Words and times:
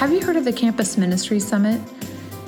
Have 0.00 0.14
you 0.14 0.22
heard 0.22 0.36
of 0.36 0.46
the 0.46 0.52
Campus 0.54 0.96
Ministry 0.96 1.38
Summit? 1.38 1.78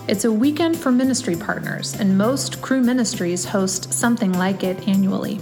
It's 0.08 0.24
a 0.24 0.32
weekend 0.32 0.74
for 0.74 0.90
ministry 0.90 1.36
partners, 1.36 1.94
and 2.00 2.16
most 2.16 2.62
Cru 2.62 2.80
ministries 2.80 3.44
host 3.44 3.92
something 3.92 4.32
like 4.32 4.64
it 4.64 4.88
annually. 4.88 5.38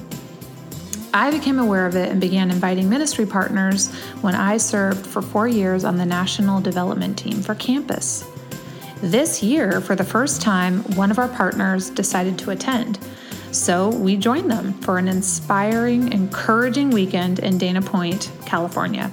I 1.15 1.31
became 1.31 1.61
aware 1.61 1.87
of 1.87 1.95
it 1.95 2.09
and 2.09 2.21
began 2.21 2.51
inviting 2.51 2.91
ministry 2.91 3.27
partners 3.27 3.95
when 4.23 4.35
I 4.35 4.57
served 4.57 5.07
for 5.07 5.23
four 5.23 5.47
years 5.47 5.85
on 5.85 5.99
the 5.99 6.05
national 6.05 6.61
development 6.61 7.17
team 7.17 7.43
for 7.43 7.55
campus. 7.55 8.25
This 9.01 9.41
year, 9.41 9.81
for 9.81 9.95
the 9.95 10.03
first 10.03 10.43
time, 10.43 10.83
one 10.97 11.13
of 11.13 11.21
our 11.21 11.29
partners 11.29 11.91
decided 11.91 12.37
to 12.41 12.51
attend. 12.51 12.99
So 13.53 13.89
we 13.89 14.17
joined 14.17 14.51
them 14.51 14.73
for 14.81 14.99
an 14.99 15.07
inspiring, 15.07 16.13
encouraging 16.13 16.91
weekend 16.91 17.39
in 17.39 17.57
Dana 17.57 17.81
Point, 17.81 18.33
California. 18.47 19.13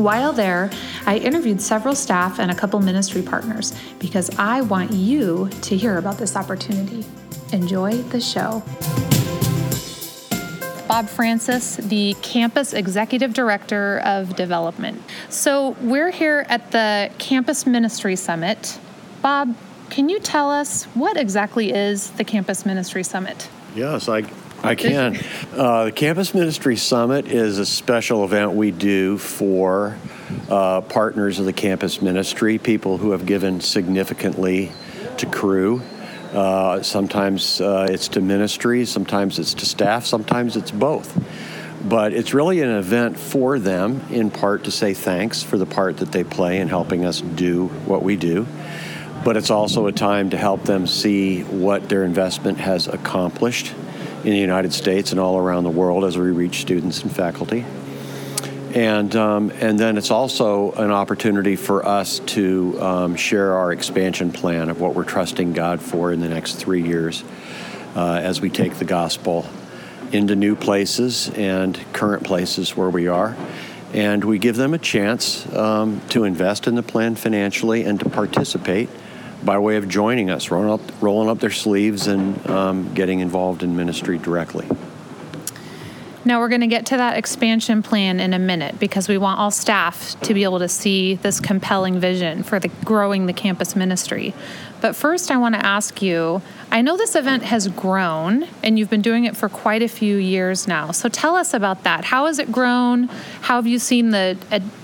While 0.00 0.32
there, 0.32 0.70
I 1.04 1.18
interviewed 1.18 1.60
several 1.60 1.94
staff 1.94 2.38
and 2.38 2.50
a 2.50 2.54
couple 2.54 2.80
ministry 2.80 3.20
partners 3.20 3.74
because 3.98 4.30
I 4.38 4.62
want 4.62 4.92
you 4.92 5.50
to 5.60 5.76
hear 5.76 5.98
about 5.98 6.16
this 6.16 6.36
opportunity. 6.36 7.04
Enjoy 7.52 7.98
the 7.98 8.18
show. 8.18 8.62
Bob 10.88 11.06
Francis, 11.06 11.76
the 11.76 12.16
Campus 12.22 12.72
Executive 12.72 13.34
Director 13.34 14.00
of 14.00 14.34
Development. 14.36 15.02
So, 15.28 15.76
we're 15.82 16.10
here 16.10 16.46
at 16.48 16.70
the 16.70 17.10
Campus 17.18 17.66
Ministry 17.66 18.16
Summit. 18.16 18.78
Bob, 19.20 19.54
can 19.90 20.08
you 20.08 20.18
tell 20.18 20.50
us 20.50 20.84
what 20.94 21.18
exactly 21.18 21.74
is 21.74 22.10
the 22.12 22.24
Campus 22.24 22.64
Ministry 22.64 23.04
Summit? 23.04 23.50
Yes, 23.76 24.08
I, 24.08 24.22
I 24.62 24.74
can. 24.74 25.18
Uh, 25.54 25.84
the 25.86 25.92
Campus 25.92 26.34
Ministry 26.34 26.76
Summit 26.76 27.28
is 27.28 27.58
a 27.58 27.64
special 27.64 28.24
event 28.24 28.52
we 28.52 28.70
do 28.70 29.16
for 29.16 29.96
uh, 30.50 30.82
partners 30.82 31.38
of 31.38 31.46
the 31.46 31.52
campus 31.52 32.02
ministry, 32.02 32.58
people 32.58 32.98
who 32.98 33.12
have 33.12 33.24
given 33.24 33.62
significantly 33.62 34.70
to 35.16 35.26
Cru. 35.26 35.80
Uh, 36.34 36.82
sometimes 36.82 37.60
uh, 37.62 37.86
it's 37.88 38.08
to 38.08 38.20
ministry, 38.20 38.84
sometimes 38.84 39.38
it's 39.38 39.54
to 39.54 39.66
staff, 39.66 40.04
sometimes 40.04 40.56
it's 40.56 40.70
both. 40.70 41.18
But 41.82 42.12
it's 42.12 42.34
really 42.34 42.60
an 42.60 42.70
event 42.70 43.18
for 43.18 43.58
them, 43.58 44.02
in 44.10 44.30
part 44.30 44.64
to 44.64 44.70
say 44.70 44.92
thanks 44.92 45.42
for 45.42 45.56
the 45.56 45.64
part 45.64 45.96
that 45.98 46.12
they 46.12 46.22
play 46.22 46.58
in 46.58 46.68
helping 46.68 47.06
us 47.06 47.22
do 47.22 47.68
what 47.86 48.02
we 48.02 48.16
do. 48.16 48.46
But 49.24 49.38
it's 49.38 49.50
also 49.50 49.86
a 49.86 49.92
time 49.92 50.30
to 50.30 50.36
help 50.36 50.64
them 50.64 50.86
see 50.86 51.44
what 51.44 51.88
their 51.88 52.04
investment 52.04 52.58
has 52.58 52.88
accomplished 52.88 53.74
in 54.24 54.30
the 54.30 54.38
United 54.38 54.72
States 54.72 55.12
and 55.12 55.20
all 55.20 55.38
around 55.38 55.64
the 55.64 55.70
world 55.70 56.04
as 56.04 56.16
we 56.16 56.30
reach 56.30 56.60
students 56.60 57.02
and 57.02 57.14
faculty. 57.14 57.64
And, 58.74 59.16
um, 59.16 59.50
and 59.60 59.78
then 59.78 59.98
it's 59.98 60.12
also 60.12 60.70
an 60.72 60.92
opportunity 60.92 61.56
for 61.56 61.84
us 61.84 62.20
to 62.20 62.80
um, 62.80 63.16
share 63.16 63.54
our 63.54 63.72
expansion 63.72 64.30
plan 64.30 64.68
of 64.68 64.80
what 64.80 64.94
we're 64.94 65.04
trusting 65.04 65.54
God 65.54 65.80
for 65.80 66.12
in 66.12 66.20
the 66.20 66.28
next 66.28 66.54
three 66.54 66.82
years 66.82 67.24
uh, 67.96 68.20
as 68.22 68.40
we 68.40 68.48
take 68.48 68.74
the 68.74 68.84
gospel 68.84 69.44
into 70.12 70.36
new 70.36 70.54
places 70.54 71.30
and 71.30 71.78
current 71.92 72.22
places 72.22 72.76
where 72.76 72.90
we 72.90 73.08
are. 73.08 73.36
And 73.92 74.24
we 74.24 74.38
give 74.38 74.54
them 74.54 74.72
a 74.72 74.78
chance 74.78 75.52
um, 75.52 76.00
to 76.10 76.22
invest 76.22 76.68
in 76.68 76.76
the 76.76 76.82
plan 76.82 77.16
financially 77.16 77.84
and 77.84 77.98
to 77.98 78.08
participate 78.08 78.88
by 79.44 79.58
way 79.58 79.76
of 79.76 79.88
joining 79.88 80.30
us, 80.30 80.50
rolling 80.50 80.70
up, 80.70 81.02
rolling 81.02 81.28
up 81.28 81.38
their 81.40 81.50
sleeves 81.50 82.06
and 82.06 82.46
um, 82.48 82.94
getting 82.94 83.20
involved 83.20 83.62
in 83.62 83.76
ministry 83.76 84.18
directly. 84.18 84.68
Now, 86.22 86.40
we're 86.40 86.50
going 86.50 86.60
to 86.60 86.66
get 86.66 86.84
to 86.86 86.98
that 86.98 87.16
expansion 87.16 87.82
plan 87.82 88.20
in 88.20 88.34
a 88.34 88.38
minute 88.38 88.78
because 88.78 89.08
we 89.08 89.16
want 89.16 89.40
all 89.40 89.50
staff 89.50 90.20
to 90.20 90.34
be 90.34 90.44
able 90.44 90.58
to 90.58 90.68
see 90.68 91.14
this 91.14 91.40
compelling 91.40 91.98
vision 91.98 92.42
for 92.42 92.60
the 92.60 92.68
growing 92.84 93.24
the 93.24 93.32
campus 93.32 93.74
ministry. 93.74 94.34
But 94.82 94.94
first, 94.94 95.30
I 95.30 95.38
want 95.38 95.54
to 95.54 95.64
ask 95.64 96.02
you 96.02 96.42
I 96.70 96.82
know 96.82 96.96
this 96.96 97.16
event 97.16 97.44
has 97.44 97.68
grown 97.68 98.46
and 98.62 98.78
you've 98.78 98.90
been 98.90 99.02
doing 99.02 99.24
it 99.24 99.36
for 99.36 99.48
quite 99.48 99.82
a 99.82 99.88
few 99.88 100.16
years 100.16 100.68
now. 100.68 100.92
So 100.92 101.08
tell 101.08 101.36
us 101.36 101.54
about 101.54 101.84
that. 101.84 102.04
How 102.04 102.26
has 102.26 102.38
it 102.38 102.52
grown? 102.52 103.04
How 103.40 103.56
have 103.56 103.66
you 103.66 103.78
seen 103.78 104.10
the, 104.10 104.38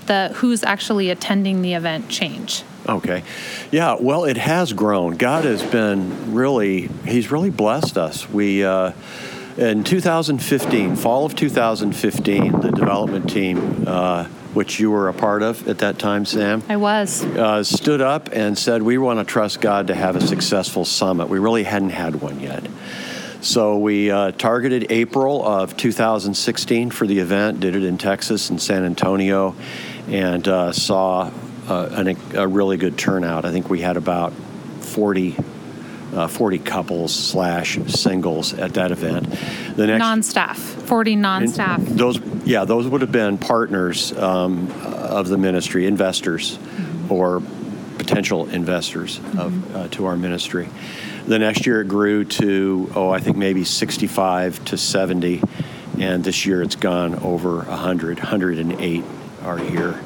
the 0.07 0.31
who's 0.35 0.63
actually 0.63 1.11
attending 1.11 1.61
the 1.61 1.75
event 1.75 2.09
change? 2.09 2.63
Okay. 2.87 3.23
Yeah, 3.71 3.97
well, 3.99 4.23
it 4.23 4.37
has 4.37 4.71
grown. 4.71 5.17
God 5.17 5.43
has 5.43 5.61
been 5.61 6.33
really, 6.33 6.87
He's 7.05 7.31
really 7.31 7.49
blessed 7.49 7.97
us. 7.97 8.29
We, 8.29 8.63
uh, 8.63 8.93
in 9.57 9.83
2015, 9.83 10.95
fall 10.95 11.25
of 11.25 11.35
2015, 11.35 12.61
the 12.61 12.71
development 12.71 13.29
team, 13.29 13.83
uh, 13.85 14.25
which 14.53 14.79
you 14.79 14.89
were 14.89 15.09
a 15.09 15.13
part 15.13 15.43
of 15.43 15.67
at 15.67 15.79
that 15.79 15.99
time, 15.99 16.25
Sam, 16.25 16.63
I 16.69 16.77
was, 16.77 17.25
uh, 17.25 17.63
stood 17.63 17.99
up 17.99 18.29
and 18.31 18.57
said, 18.57 18.81
We 18.83 18.97
want 18.97 19.19
to 19.19 19.25
trust 19.25 19.59
God 19.59 19.87
to 19.87 19.95
have 19.95 20.15
a 20.15 20.21
successful 20.21 20.85
summit. 20.85 21.27
We 21.27 21.39
really 21.39 21.63
hadn't 21.63 21.89
had 21.89 22.21
one 22.21 22.39
yet. 22.39 22.65
So 23.41 23.77
we 23.77 24.09
uh, 24.09 24.31
targeted 24.31 24.91
April 24.91 25.45
of 25.45 25.75
2016 25.75 26.89
for 26.91 27.05
the 27.05 27.19
event, 27.19 27.59
did 27.59 27.75
it 27.75 27.83
in 27.83 27.97
Texas 27.97 28.49
and 28.49 28.61
San 28.61 28.83
Antonio, 28.83 29.55
and 30.07 30.47
uh, 30.47 30.71
saw 30.71 31.31
uh, 31.67 31.89
an, 31.91 32.17
a 32.35 32.47
really 32.47 32.77
good 32.77 32.97
turnout. 32.97 33.45
I 33.45 33.51
think 33.51 33.69
we 33.69 33.81
had 33.81 33.97
about 33.97 34.33
40 34.33 35.35
uh, 36.13 36.27
40 36.27 36.59
couples 36.59 37.13
slash 37.13 37.77
singles 37.87 38.53
at 38.53 38.75
that 38.75 38.91
event. 38.91 39.29
The 39.75 39.87
next 39.87 39.99
non-staff, 39.99 40.57
40 40.57 41.15
non-staff. 41.15 41.81
Those, 41.81 42.19
yeah, 42.45 42.65
those 42.65 42.87
would 42.87 43.01
have 43.01 43.11
been 43.11 43.37
partners 43.37 44.13
um, 44.17 44.71
of 44.85 45.27
the 45.27 45.37
ministry, 45.37 45.85
investors, 45.85 46.57
mm-hmm. 46.57 47.11
or 47.11 47.41
potential 47.97 48.47
investors 48.49 49.19
mm-hmm. 49.19 49.39
of, 49.39 49.75
uh, 49.75 49.87
to 49.89 50.05
our 50.05 50.15
ministry. 50.15 50.69
The 51.27 51.39
next 51.39 51.65
year 51.65 51.81
it 51.81 51.89
grew 51.89 52.23
to 52.23 52.91
oh, 52.95 53.09
I 53.09 53.19
think 53.19 53.35
maybe 53.35 53.65
65 53.65 54.63
to 54.65 54.77
70, 54.77 55.43
and 55.99 56.23
this 56.23 56.45
year 56.45 56.61
it's 56.61 56.75
gone 56.75 57.15
over 57.15 57.57
100, 57.57 58.19
108 58.19 59.03
are 59.43 59.57
here. 59.57 59.99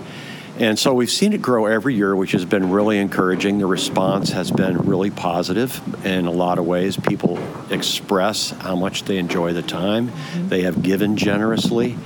And 0.59 0.77
so 0.77 0.93
we've 0.93 1.09
seen 1.09 1.33
it 1.33 1.41
grow 1.41 1.65
every 1.65 1.95
year, 1.95 2.15
which 2.15 2.33
has 2.33 2.45
been 2.45 2.71
really 2.71 2.99
encouraging. 2.99 3.57
The 3.57 3.65
response 3.65 4.31
has 4.31 4.51
been 4.51 4.77
really 4.79 5.09
positive 5.09 5.81
in 6.05 6.25
a 6.25 6.31
lot 6.31 6.59
of 6.59 6.65
ways. 6.65 6.97
People 6.97 7.39
express 7.71 8.51
how 8.51 8.75
much 8.75 9.03
they 9.03 9.17
enjoy 9.17 9.53
the 9.53 9.61
time. 9.61 10.09
Mm-hmm. 10.09 10.49
They 10.49 10.63
have 10.63 10.83
given 10.83 11.17
generously. 11.17 11.97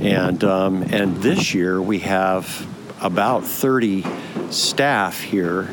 And, 0.00 0.42
um, 0.44 0.82
and 0.82 1.16
this 1.18 1.52
year 1.52 1.82
we 1.82 1.98
have 2.00 2.66
about 3.00 3.44
30 3.44 4.04
staff 4.50 5.20
here 5.20 5.68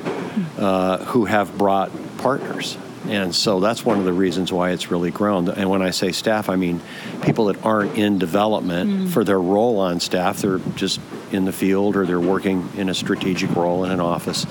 uh, 0.58 0.98
who 1.06 1.26
have 1.26 1.58
brought 1.58 1.92
partners. 2.18 2.78
And 3.08 3.34
so 3.34 3.60
that's 3.60 3.86
one 3.86 4.00
of 4.00 4.06
the 4.06 4.12
reasons 4.12 4.52
why 4.52 4.72
it's 4.72 4.92
really 4.92 5.12
grown. 5.12 5.48
And 5.50 5.70
when 5.70 5.82
I 5.82 5.92
say 5.92 6.12
staff, 6.12 6.50
I 6.50 6.58
mean 6.58 6.82
people 7.22 7.46
that 7.46 7.64
aren't 7.66 7.98
in 7.98 8.18
development 8.20 8.90
mm. 8.90 9.10
for 9.10 9.24
their 9.24 9.40
role 9.40 9.80
on 9.80 10.00
staff. 10.00 10.42
They're 10.42 10.60
just 10.76 11.00
in 11.32 11.46
the 11.46 11.52
field 11.52 11.96
or 11.96 12.06
they're 12.06 12.20
working 12.20 12.70
in 12.76 12.90
a 12.90 12.94
strategic 12.94 13.56
role 13.56 13.84
in 13.84 13.92
an 13.92 14.00
office 14.00 14.46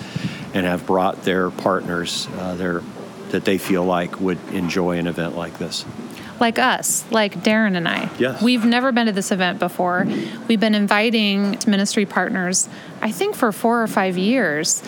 and 0.55 0.67
have 0.67 0.87
brought 0.87 1.23
their 1.23 1.51
partners 1.51 2.29
uh, 2.39 2.55
their, 2.55 2.83
that 3.31 3.45
they 3.45 3.59
feel 3.59 3.85
like 3.85 4.21
would 4.21 4.39
enjoy 4.53 4.99
an 4.99 5.07
event 5.07 5.37
like 5.37 5.59
this 5.59 5.85
like 6.41 6.59
us, 6.59 7.05
like 7.11 7.35
Darren 7.43 7.77
and 7.77 7.89
I. 7.89 8.11
Yes. 8.19 8.43
We've 8.43 8.65
never 8.65 8.93
been 8.93 9.07
to 9.07 9.13
this 9.13 9.33
event 9.33 9.59
before. 9.59 10.07
We've 10.49 10.61
been 10.61 10.75
inviting 10.75 11.59
ministry 11.67 12.07
partners, 12.07 12.69
I 13.01 13.11
think, 13.11 13.35
for 13.35 13.53
four 13.53 13.83
or 13.83 13.87
five 13.87 14.19
years. 14.19 14.83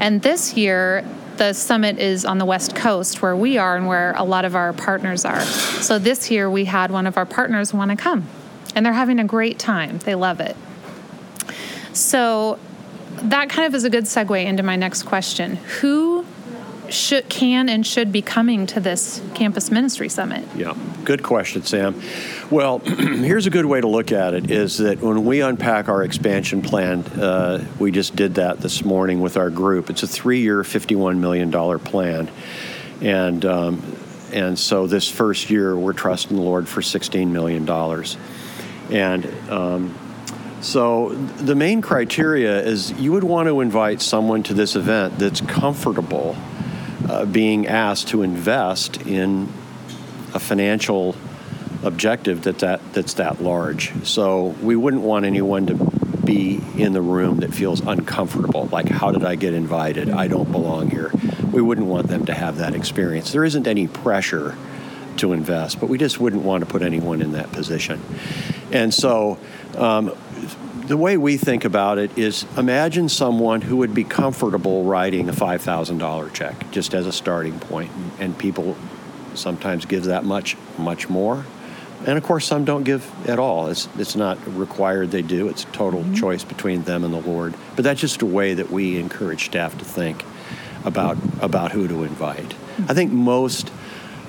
And 0.00 0.22
this 0.22 0.56
year, 0.56 1.04
the 1.36 1.52
summit 1.54 1.98
is 1.98 2.24
on 2.24 2.38
the 2.38 2.44
West 2.44 2.76
Coast 2.76 3.22
where 3.22 3.34
we 3.34 3.58
are 3.58 3.76
and 3.76 3.86
where 3.86 4.12
a 4.16 4.24
lot 4.24 4.44
of 4.44 4.54
our 4.54 4.72
partners 4.72 5.24
are. 5.24 5.40
So 5.40 5.98
this 5.98 6.30
year, 6.30 6.50
we 6.50 6.66
had 6.66 6.90
one 6.90 7.06
of 7.06 7.16
our 7.16 7.26
partners 7.26 7.72
want 7.74 7.90
to 7.90 7.96
come, 7.96 8.26
and 8.74 8.84
they're 8.84 8.92
having 8.92 9.18
a 9.18 9.24
great 9.24 9.58
time. 9.58 9.98
They 9.98 10.14
love 10.14 10.40
it. 10.40 10.56
So 11.92 12.58
that 13.16 13.50
kind 13.50 13.66
of 13.66 13.74
is 13.74 13.84
a 13.84 13.90
good 13.90 14.04
segue 14.04 14.44
into 14.44 14.62
my 14.62 14.76
next 14.76 15.04
question. 15.04 15.56
Who 15.80 16.24
should 16.92 17.28
can 17.28 17.68
and 17.68 17.86
should 17.86 18.12
be 18.12 18.22
coming 18.22 18.66
to 18.66 18.80
this 18.80 19.22
campus 19.34 19.70
ministry 19.70 20.08
summit? 20.08 20.46
Yeah, 20.54 20.74
good 21.04 21.22
question, 21.22 21.62
Sam. 21.62 22.00
Well, 22.50 22.78
here's 22.80 23.46
a 23.46 23.50
good 23.50 23.64
way 23.64 23.80
to 23.80 23.88
look 23.88 24.12
at 24.12 24.34
it: 24.34 24.50
is 24.50 24.78
that 24.78 25.00
when 25.00 25.24
we 25.24 25.40
unpack 25.40 25.88
our 25.88 26.02
expansion 26.02 26.62
plan, 26.62 27.00
uh, 27.18 27.64
we 27.78 27.90
just 27.90 28.14
did 28.14 28.34
that 28.36 28.58
this 28.58 28.84
morning 28.84 29.20
with 29.20 29.36
our 29.36 29.50
group. 29.50 29.90
It's 29.90 30.02
a 30.02 30.08
three-year, 30.08 30.64
fifty-one 30.64 31.20
million 31.20 31.50
dollar 31.50 31.78
plan, 31.78 32.30
and 33.00 33.44
um, 33.44 33.96
and 34.32 34.58
so 34.58 34.86
this 34.86 35.08
first 35.08 35.50
year 35.50 35.76
we're 35.76 35.92
trusting 35.92 36.36
the 36.36 36.42
Lord 36.42 36.68
for 36.68 36.82
sixteen 36.82 37.32
million 37.32 37.64
dollars, 37.64 38.16
and 38.90 39.26
um, 39.50 39.94
so, 40.62 41.08
the 41.08 41.56
main 41.56 41.82
criteria 41.82 42.62
is 42.62 42.92
you 42.92 43.10
would 43.10 43.24
want 43.24 43.48
to 43.48 43.60
invite 43.60 44.00
someone 44.00 44.44
to 44.44 44.54
this 44.54 44.76
event 44.76 45.18
that's 45.18 45.40
comfortable 45.40 46.36
uh, 47.08 47.24
being 47.26 47.66
asked 47.66 48.08
to 48.08 48.22
invest 48.22 49.02
in 49.02 49.52
a 50.34 50.38
financial 50.38 51.16
objective 51.82 52.42
that, 52.42 52.60
that 52.60 52.80
that's 52.92 53.14
that 53.14 53.42
large. 53.42 53.92
So, 54.06 54.54
we 54.62 54.76
wouldn't 54.76 55.02
want 55.02 55.24
anyone 55.24 55.66
to 55.66 55.74
be 56.24 56.60
in 56.76 56.92
the 56.92 57.02
room 57.02 57.40
that 57.40 57.52
feels 57.52 57.80
uncomfortable. 57.80 58.68
Like, 58.70 58.88
how 58.88 59.10
did 59.10 59.24
I 59.24 59.34
get 59.34 59.54
invited? 59.54 60.10
I 60.10 60.28
don't 60.28 60.52
belong 60.52 60.90
here. 60.90 61.10
We 61.50 61.60
wouldn't 61.60 61.88
want 61.88 62.06
them 62.06 62.26
to 62.26 62.34
have 62.34 62.58
that 62.58 62.76
experience. 62.76 63.32
There 63.32 63.44
isn't 63.44 63.66
any 63.66 63.88
pressure 63.88 64.56
to 65.16 65.32
invest, 65.32 65.80
but 65.80 65.88
we 65.88 65.98
just 65.98 66.20
wouldn't 66.20 66.42
want 66.42 66.64
to 66.64 66.70
put 66.70 66.82
anyone 66.82 67.20
in 67.20 67.32
that 67.32 67.50
position. 67.50 68.00
And 68.70 68.94
so, 68.94 69.38
um, 69.76 70.14
the 70.86 70.96
way 70.96 71.16
we 71.16 71.36
think 71.36 71.64
about 71.64 71.98
it 71.98 72.16
is 72.18 72.44
imagine 72.56 73.08
someone 73.08 73.60
who 73.60 73.78
would 73.78 73.94
be 73.94 74.04
comfortable 74.04 74.84
writing 74.84 75.28
a 75.28 75.32
$5,000 75.32 76.32
check 76.32 76.70
just 76.70 76.94
as 76.94 77.06
a 77.06 77.12
starting 77.12 77.58
point, 77.58 77.90
and 78.18 78.36
people 78.36 78.76
sometimes 79.34 79.84
give 79.84 80.04
that 80.04 80.24
much, 80.24 80.56
much 80.78 81.08
more. 81.08 81.44
And 82.04 82.18
of 82.18 82.24
course, 82.24 82.46
some 82.46 82.64
don't 82.64 82.82
give 82.82 83.08
at 83.28 83.38
all. 83.38 83.68
It's, 83.68 83.88
it's 83.96 84.16
not 84.16 84.38
required 84.56 85.12
they 85.12 85.22
do. 85.22 85.48
It's 85.48 85.62
a 85.62 85.68
total 85.68 86.00
mm-hmm. 86.00 86.14
choice 86.14 86.42
between 86.42 86.82
them 86.82 87.04
and 87.04 87.14
the 87.14 87.20
Lord. 87.20 87.54
But 87.76 87.84
that's 87.84 88.00
just 88.00 88.22
a 88.22 88.26
way 88.26 88.54
that 88.54 88.70
we 88.70 88.98
encourage 88.98 89.44
staff 89.44 89.78
to 89.78 89.84
think 89.84 90.24
about, 90.84 91.16
about 91.40 91.70
who 91.70 91.86
to 91.86 92.02
invite. 92.02 92.42
Mm-hmm. 92.42 92.90
I 92.90 92.94
think 92.94 93.12
most 93.12 93.70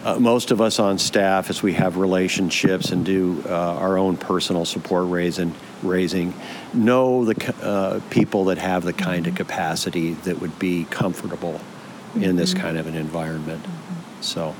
uh, 0.03 0.19
most 0.19 0.51
of 0.51 0.59
us 0.59 0.79
on 0.79 0.97
staff, 0.97 1.50
as 1.50 1.63
we 1.63 1.73
have 1.73 1.97
relationships 1.97 2.91
and 2.91 3.05
do 3.05 3.41
uh, 3.47 3.50
our 3.50 3.97
own 3.97 4.17
personal 4.17 4.65
support 4.65 5.09
raising, 5.09 5.53
raising 5.81 6.33
know 6.73 7.23
the 7.23 7.53
uh, 7.63 8.00
people 8.09 8.45
that 8.45 8.57
have 8.57 8.83
the 8.83 8.94
kind 8.94 9.27
of 9.27 9.35
capacity 9.35 10.13
that 10.13 10.41
would 10.41 10.59
be 10.59 10.85
comfortable 10.85 11.53
mm-hmm. 11.53 12.23
in 12.23 12.35
this 12.35 12.53
mm-hmm. 12.53 12.63
kind 12.63 12.77
of 12.77 12.88
an 12.88 12.95
environment. 12.95 13.63
Mm-hmm. 13.63 14.21
So, 14.21 14.55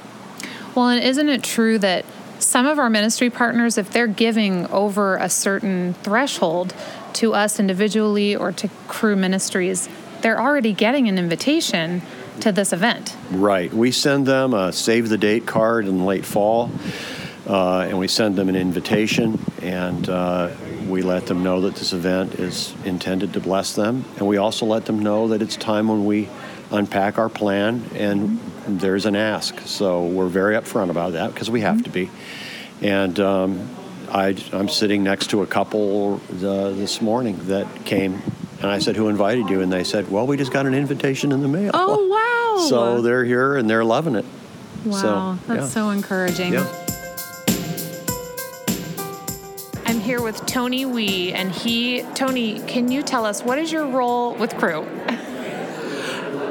well, 0.76 0.88
and 0.88 1.04
isn't 1.04 1.28
it 1.28 1.44
true 1.44 1.78
that 1.80 2.06
some 2.40 2.66
of 2.66 2.80
our 2.80 2.90
ministry 2.90 3.30
partners, 3.30 3.78
if 3.78 3.92
they're 3.92 4.08
giving 4.08 4.68
over 4.68 5.18
a 5.18 5.30
certain 5.30 5.94
threshold 5.96 6.74
to 7.14 7.34
us 7.34 7.60
individually 7.60 8.36
or 8.36 8.52
to 8.54 8.70
Cru 8.88 9.16
ministries, 9.16 9.90
they're 10.22 10.40
already 10.40 10.74
getting 10.74 11.08
an 11.10 11.18
invitation 11.18 12.02
to 12.42 12.52
this 12.52 12.74
event. 12.74 13.16
Right. 13.32 13.74
We 13.74 13.92
send 13.92 14.26
them 14.26 14.54
a 14.54 14.74
save 14.74 15.10
the 15.10 15.18
date 15.18 15.46
card 15.46 15.88
in 15.88 16.06
late 16.06 16.26
fall, 16.26 16.72
uh, 17.48 17.80
and 17.82 18.00
we 18.00 18.08
send 18.08 18.36
them 18.36 18.50
an 18.50 18.56
invitation, 18.56 19.40
and 19.62 20.08
uh, 20.10 20.52
we 20.88 21.02
let 21.02 21.28
them 21.28 21.44
know 21.44 21.62
that 21.62 21.76
this 21.76 21.94
event 21.94 22.36
is 22.36 22.74
intended 22.86 23.34
to 23.34 23.40
bless 23.40 23.74
them, 23.74 24.06
and 24.18 24.28
we 24.28 24.38
also 24.38 24.66
let 24.66 24.86
them 24.86 25.00
know 25.00 25.30
that 25.30 25.42
it's 25.42 25.56
time 25.56 25.88
when 25.88 26.06
we 26.06 26.30
unpack 26.72 27.18
our 27.18 27.30
plan 27.30 27.84
and 27.94 28.40
there's 28.68 29.06
an 29.06 29.16
ask. 29.16 29.60
So 29.62 30.06
we're 30.06 30.28
very 30.28 30.56
upfront 30.56 30.90
about 30.90 31.14
that 31.14 31.34
because 31.34 31.50
we 31.50 31.62
have 31.62 31.84
to 31.84 31.90
be. 31.90 32.10
And 32.82 33.20
um, 33.20 33.70
I, 34.10 34.36
am 34.52 34.70
sitting 34.70 35.04
next 35.04 35.30
to 35.32 35.44
a 35.44 35.48
couple 35.48 36.20
uh, 36.30 36.72
this 36.72 37.02
morning 37.02 37.48
that 37.48 37.86
came 37.86 38.22
and 38.62 38.72
I 38.72 38.80
said, 38.80 38.96
Who 38.96 39.10
invited 39.10 39.50
you? 39.50 39.62
And 39.62 39.72
they 39.72 39.84
said, 39.84 40.10
Well, 40.10 40.26
we 40.26 40.38
just 40.38 40.54
got 40.54 40.66
an 40.66 40.74
invitation 40.74 41.32
in 41.32 41.42
the 41.42 41.50
mail. 41.50 41.72
Oh, 41.74 42.08
wow. 42.08 42.23
So 42.60 43.02
they're 43.02 43.26
here 43.26 43.56
and 43.56 43.70
they're 43.70 43.86
loving 43.86 44.16
it. 44.16 44.26
Wow. 44.86 44.98
So, 44.98 45.38
that's 45.48 45.62
yeah. 45.62 45.68
so 45.68 45.90
encouraging. 45.90 46.54
Yeah. 46.54 46.80
I'm 49.86 50.00
here 50.00 50.22
with 50.22 50.46
Tony 50.46 50.86
Wee, 50.86 51.34
and 51.34 51.52
he, 51.52 52.04
Tony, 52.16 52.60
can 52.62 52.92
you 52.92 53.04
tell 53.04 53.26
us 53.26 53.44
what 53.44 53.60
is 53.60 53.72
your 53.72 53.86
role 53.86 54.34
with 54.36 54.58
Cru? 54.58 54.86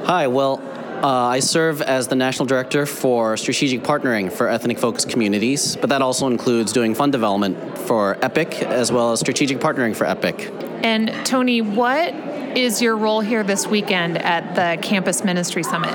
Hi, 0.04 0.26
well, 0.28 0.60
uh, 1.02 1.08
I 1.08 1.40
serve 1.40 1.82
as 1.82 2.06
the 2.06 2.14
National 2.14 2.46
Director 2.46 2.86
for 2.86 3.36
Strategic 3.36 3.82
Partnering 3.82 4.32
for 4.32 4.48
Ethnic 4.48 4.78
Focused 4.78 5.08
Communities, 5.08 5.76
but 5.76 5.90
that 5.90 6.02
also 6.02 6.28
includes 6.28 6.72
doing 6.72 6.94
fund 6.94 7.10
development 7.10 7.76
for 7.78 8.16
EPIC 8.22 8.62
as 8.62 8.92
well 8.92 9.10
as 9.10 9.18
strategic 9.18 9.58
partnering 9.58 9.96
for 9.96 10.04
EPIC. 10.04 10.52
And 10.84 11.10
Tony, 11.26 11.60
what 11.60 12.14
is 12.56 12.82
your 12.82 12.96
role 12.96 13.20
here 13.20 13.42
this 13.42 13.66
weekend 13.66 14.18
at 14.18 14.54
the 14.54 14.80
Campus 14.82 15.24
Ministry 15.24 15.62
Summit? 15.62 15.94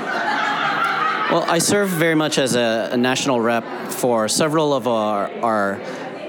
Well, 1.30 1.44
I 1.46 1.58
serve 1.58 1.90
very 1.90 2.14
much 2.14 2.38
as 2.38 2.54
a, 2.54 2.88
a 2.92 2.96
national 2.96 3.40
rep 3.40 3.64
for 3.92 4.28
several 4.28 4.72
of 4.72 4.88
our, 4.88 5.30
our 5.42 5.80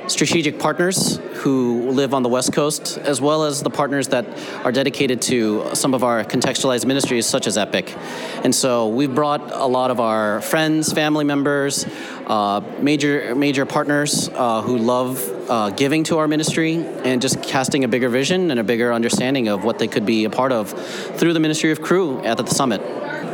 strategic 0.10 0.60
partners 0.60 1.18
who 1.36 1.92
live 1.92 2.14
on 2.14 2.24
the 2.24 2.30
West 2.30 2.52
Coast, 2.52 2.98
as 2.98 3.22
well 3.22 3.44
as 3.44 3.62
the 3.62 3.70
partners 3.70 4.10
that 4.10 4.26
are 4.66 4.72
dedicated 4.72 5.22
to 5.24 5.74
some 5.74 5.94
of 5.94 6.04
our 6.04 6.24
contextualized 6.24 6.86
ministries, 6.86 7.26
such 7.26 7.48
as 7.48 7.58
Epic. 7.58 7.96
And 8.44 8.54
so 8.54 8.88
we've 8.88 9.14
brought 9.14 9.52
a 9.52 9.66
lot 9.66 9.92
of 9.92 10.00
our 10.00 10.42
friends, 10.42 10.92
family 10.92 11.26
members, 11.26 11.86
uh, 12.28 12.62
major 12.80 13.36
major 13.36 13.66
partners 13.66 14.30
uh, 14.34 14.62
who 14.62 14.78
love 14.78 15.50
uh, 15.50 15.70
giving 15.72 16.04
to 16.06 16.18
our 16.18 16.28
ministry 16.28 16.76
and 17.04 17.22
just 17.22 17.42
casting 17.42 17.84
a 17.84 17.88
bigger 17.88 18.10
vision 18.10 18.52
and 18.52 18.60
a 18.60 18.64
bigger 18.64 18.94
understanding 18.94 19.48
of 19.48 19.64
what 19.64 19.80
they 19.80 19.88
could 19.88 20.06
be 20.06 20.26
a 20.26 20.30
part 20.30 20.52
of 20.52 20.70
through 21.18 21.34
the 21.34 21.40
ministry 21.40 21.72
of 21.72 21.82
Cru 21.82 22.20
at 22.24 22.38
the 22.38 22.46
summit. 22.46 22.82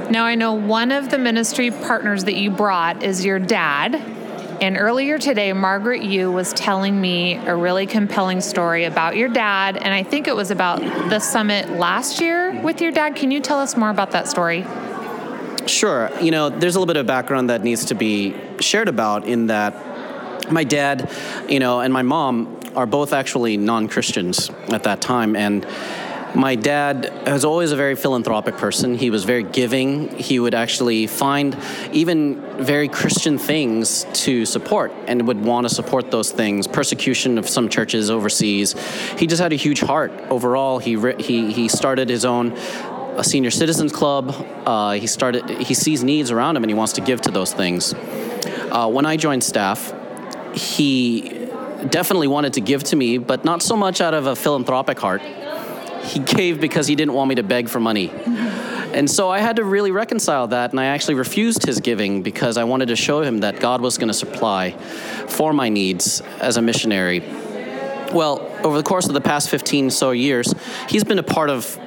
Now 0.09 0.23
I 0.23 0.35
know 0.35 0.53
one 0.53 0.91
of 0.91 1.09
the 1.09 1.17
ministry 1.17 1.71
partners 1.71 2.25
that 2.25 2.35
you 2.35 2.51
brought 2.51 3.03
is 3.03 3.25
your 3.25 3.39
dad. 3.39 4.24
And 4.61 4.77
earlier 4.77 5.19
today, 5.19 5.51
Margaret 5.53 6.01
Yu 6.01 6.31
was 6.31 6.53
telling 6.53 6.99
me 6.99 7.35
a 7.35 7.55
really 7.55 7.85
compelling 7.85 8.39
story 8.39 8.85
about 8.85 9.17
your 9.17 9.27
dad, 9.27 9.75
and 9.75 9.93
I 9.93 10.03
think 10.03 10.27
it 10.27 10.35
was 10.35 10.49
about 10.49 10.79
the 11.09 11.19
summit 11.19 11.69
last 11.71 12.21
year 12.21 12.61
with 12.61 12.79
your 12.79 12.91
dad. 12.91 13.15
Can 13.15 13.31
you 13.31 13.41
tell 13.41 13.59
us 13.59 13.75
more 13.75 13.89
about 13.89 14.11
that 14.11 14.27
story? 14.27 14.65
Sure. 15.67 16.09
You 16.21 16.31
know, 16.31 16.49
there's 16.49 16.75
a 16.75 16.79
little 16.79 16.91
bit 16.93 16.97
of 16.97 17.05
background 17.05 17.49
that 17.49 17.63
needs 17.63 17.85
to 17.85 17.95
be 17.95 18.35
shared 18.59 18.87
about 18.87 19.27
in 19.27 19.47
that 19.47 20.51
my 20.51 20.63
dad, 20.63 21.11
you 21.49 21.59
know, 21.59 21.81
and 21.81 21.91
my 21.91 22.03
mom 22.03 22.59
are 22.75 22.85
both 22.85 23.13
actually 23.13 23.57
non 23.57 23.87
Christians 23.87 24.49
at 24.69 24.83
that 24.83 25.01
time. 25.01 25.35
And 25.35 25.65
my 26.35 26.55
dad 26.55 27.11
was 27.25 27.45
always 27.45 27.71
a 27.71 27.75
very 27.75 27.95
philanthropic 27.95 28.57
person. 28.57 28.95
He 28.95 29.09
was 29.09 29.23
very 29.23 29.43
giving. 29.43 30.09
He 30.17 30.39
would 30.39 30.53
actually 30.53 31.07
find 31.07 31.57
even 31.93 32.41
very 32.63 32.89
Christian 32.89 33.37
things 33.37 34.05
to 34.25 34.45
support 34.45 34.91
and 35.07 35.25
would 35.27 35.43
want 35.43 35.67
to 35.67 35.73
support 35.73 36.11
those 36.11 36.31
things. 36.31 36.67
Persecution 36.67 37.37
of 37.37 37.47
some 37.47 37.69
churches 37.69 38.11
overseas. 38.11 38.73
He 39.17 39.27
just 39.27 39.41
had 39.41 39.53
a 39.53 39.55
huge 39.55 39.79
heart. 39.79 40.11
Overall, 40.29 40.79
he 40.79 40.99
he 41.19 41.53
he 41.53 41.69
started 41.69 42.09
his 42.09 42.25
own 42.25 42.51
a 43.17 43.23
senior 43.23 43.51
citizens 43.51 43.93
club. 43.93 44.35
Uh, 44.65 44.93
he 44.93 45.07
started. 45.07 45.49
He 45.49 45.73
sees 45.73 46.03
needs 46.03 46.31
around 46.31 46.57
him 46.57 46.63
and 46.63 46.69
he 46.69 46.75
wants 46.75 46.93
to 46.93 47.01
give 47.01 47.21
to 47.21 47.31
those 47.31 47.53
things. 47.53 47.93
Uh, 47.93 48.89
when 48.89 49.05
I 49.05 49.15
joined 49.15 49.43
staff, 49.43 49.93
he 50.53 51.47
definitely 51.89 52.27
wanted 52.27 52.53
to 52.53 52.61
give 52.61 52.83
to 52.83 52.95
me, 52.95 53.17
but 53.19 53.45
not 53.45 53.61
so 53.61 53.77
much 53.77 54.01
out 54.01 54.13
of 54.13 54.25
a 54.25 54.35
philanthropic 54.35 54.99
heart 54.99 55.21
he 56.05 56.19
gave 56.19 56.61
because 56.61 56.87
he 56.87 56.95
didn't 56.95 57.13
want 57.13 57.29
me 57.29 57.35
to 57.35 57.43
beg 57.43 57.69
for 57.69 57.79
money. 57.79 58.11
And 58.95 59.11
so 59.11 59.29
I 59.29 59.39
had 59.39 59.57
to 59.57 59.65
really 59.65 59.91
reconcile 59.91 60.47
that, 60.47 60.71
and 60.71 60.79
I 60.79 60.85
actually 60.85 61.15
refused 61.15 61.65
his 61.65 61.81
giving 61.81 62.21
because 62.21 62.55
I 62.55 62.63
wanted 62.63 62.87
to 62.87 62.95
show 62.95 63.21
him 63.21 63.39
that 63.39 63.59
God 63.59 63.81
was 63.81 63.97
going 63.97 64.07
to 64.07 64.13
supply 64.13 64.71
for 65.27 65.51
my 65.51 65.67
needs 65.67 66.21
as 66.39 66.55
a 66.55 66.61
missionary. 66.61 67.19
Well, 68.13 68.49
over 68.63 68.77
the 68.77 68.83
course 68.83 69.07
of 69.07 69.13
the 69.13 69.21
past 69.21 69.49
15 69.49 69.89
so 69.89 70.11
years, 70.11 70.53
he's 70.87 71.03
been 71.03 71.19
a 71.19 71.23
part 71.23 71.49
of 71.49 71.77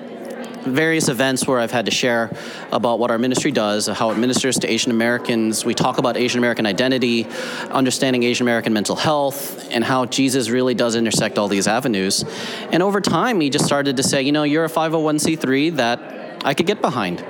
various 0.75 1.09
events 1.09 1.47
where 1.47 1.59
I've 1.59 1.71
had 1.71 1.87
to 1.87 1.91
share 1.91 2.31
about 2.73 2.99
what 2.99 3.11
our 3.11 3.19
ministry 3.19 3.51
does, 3.51 3.87
how 3.87 4.11
it 4.11 4.19
ministers 4.19 4.59
to 4.61 4.71
Asian 4.71 4.91
Americans. 4.91 5.65
We 5.65 5.75
talk 5.75 5.99
about 5.99 6.17
Asian 6.17 6.39
American 6.39 6.67
identity, 6.67 7.27
understanding 7.71 8.23
Asian 8.23 8.45
American 8.45 8.73
mental 8.73 8.97
health, 8.97 9.69
and 9.71 9.85
how 9.85 10.07
Jesus 10.07 10.49
really 10.49 10.75
does 10.75 10.95
intersect 10.95 11.39
all 11.39 11.49
these 11.49 11.67
avenues. 11.67 12.25
And 12.73 12.83
over 12.83 13.01
time, 13.01 13.41
he 13.41 13.51
just 13.51 13.65
started 13.65 13.97
to 13.97 14.03
say, 14.03 14.23
you 14.23 14.33
know, 14.33 14.45
you're 14.45 14.65
a 14.65 14.71
501c3 14.71 15.77
that 15.77 16.45
I 16.45 16.55
could 16.55 16.67
get 16.67 16.81
behind. 16.81 17.21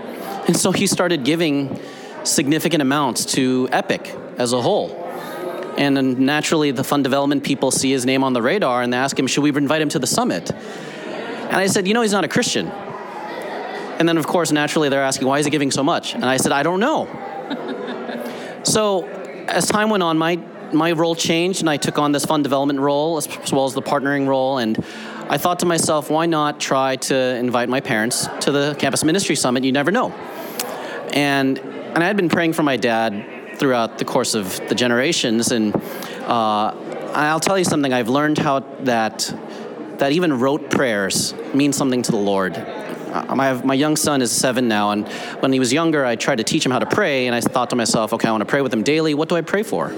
And 0.47 0.57
so 0.57 0.73
he 0.73 0.87
started 0.87 1.25
giving 1.25 1.81
significant 2.25 2.83
amounts 2.83 3.25
to 3.35 3.69
Epic 3.73 4.15
as 4.37 4.53
a 4.53 4.61
whole. 4.61 5.05
And 5.77 5.97
then 5.97 6.25
naturally, 6.25 6.73
the 6.73 6.83
fund 6.83 7.05
development 7.05 7.45
people 7.45 7.71
see 7.71 7.91
his 7.91 8.05
name 8.05 8.25
on 8.25 8.33
the 8.33 8.43
radar 8.43 8.83
and 8.83 8.93
they 8.93 8.97
ask 8.97 9.19
him, 9.19 9.27
should 9.27 9.43
we 9.43 9.51
invite 9.51 9.81
him 9.81 9.89
to 9.91 9.99
the 9.99 10.09
summit? 10.09 10.51
And 10.51 11.57
I 11.57 11.67
said, 11.67 11.87
you 11.87 11.95
know, 11.95 12.03
he's 12.03 12.13
not 12.13 12.25
a 12.25 12.29
Christian. 12.29 12.71
And 13.99 14.09
then, 14.09 14.17
of 14.17 14.27
course, 14.29 14.53
naturally, 14.53 14.89
they're 14.89 15.03
asking, 15.03 15.27
why 15.27 15.41
is 15.41 15.45
he 15.45 15.51
giving 15.51 15.73
so 15.73 15.83
much? 15.83 16.15
And 16.15 16.25
I 16.25 16.37
said, 16.37 16.53
I 16.53 16.63
don't 16.63 16.79
know. 16.79 17.07
so, 18.63 19.05
as 19.49 19.67
time 19.67 19.91
went 19.91 20.05
on, 20.05 20.17
my, 20.17 20.37
my 20.73 20.93
role 20.93 21.17
changed, 21.17 21.61
and 21.61 21.69
I 21.69 21.79
took 21.79 21.99
on 21.99 22.13
this 22.13 22.25
fund 22.25 22.45
development 22.45 22.79
role 22.79 23.17
as, 23.17 23.27
as 23.27 23.53
well 23.53 23.65
as 23.65 23.75
the 23.75 23.83
partnering 23.83 24.29
role. 24.29 24.59
And 24.59 24.79
I 25.29 25.37
thought 25.37 25.59
to 25.61 25.67
myself, 25.67 26.11
why 26.11 26.27
not 26.27 26.61
try 26.61 26.95
to 26.97 27.17
invite 27.17 27.69
my 27.69 27.81
parents 27.81 28.29
to 28.43 28.53
the 28.53 28.77
campus 28.79 29.03
ministry 29.03 29.35
summit? 29.35 29.65
You 29.65 29.73
never 29.73 29.91
know. 29.91 30.13
And, 31.13 31.59
and 31.59 31.99
I 31.99 32.07
had 32.07 32.17
been 32.17 32.29
praying 32.29 32.53
for 32.53 32.63
my 32.63 32.77
dad 32.77 33.57
throughout 33.57 33.99
the 33.99 34.05
course 34.05 34.35
of 34.35 34.61
the 34.69 34.77
generations. 34.77 35.51
And 35.51 35.75
uh, 35.75 36.73
I'll 37.15 37.41
tell 37.41 37.59
you 37.59 37.65
something, 37.65 37.93
I've 37.93 38.09
learned 38.09 38.39
how 38.39 38.61
that, 38.85 39.35
that 39.99 40.13
even 40.13 40.39
rote 40.39 40.71
prayers 40.71 41.35
mean 41.53 41.73
something 41.73 42.03
to 42.03 42.13
the 42.13 42.19
Lord 42.19 42.55
my, 43.35 43.53
my 43.55 43.75
young 43.75 43.97
son 43.97 44.23
is 44.23 44.31
seven 44.31 44.69
now, 44.69 44.91
and 44.91 45.09
when 45.41 45.53
he 45.53 45.59
was 45.59 45.73
younger, 45.73 46.05
I 46.05 46.17
tried 46.17 46.37
to 46.37 46.45
teach 46.45 46.65
him 46.65 46.73
how 46.73 46.79
to 46.79 46.87
pray, 46.87 47.27
and 47.27 47.35
I 47.35 47.41
thought 47.41 47.71
to 47.71 47.77
myself, 47.77 48.13
okay, 48.13 48.29
I 48.29 48.31
want 48.31 48.43
to 48.43 48.47
pray 48.47 48.61
with 48.61 48.73
him 48.73 48.83
daily. 48.83 49.15
What 49.15 49.29
do 49.29 49.37
I 49.37 49.41
pray 49.41 49.63
for? 49.63 49.93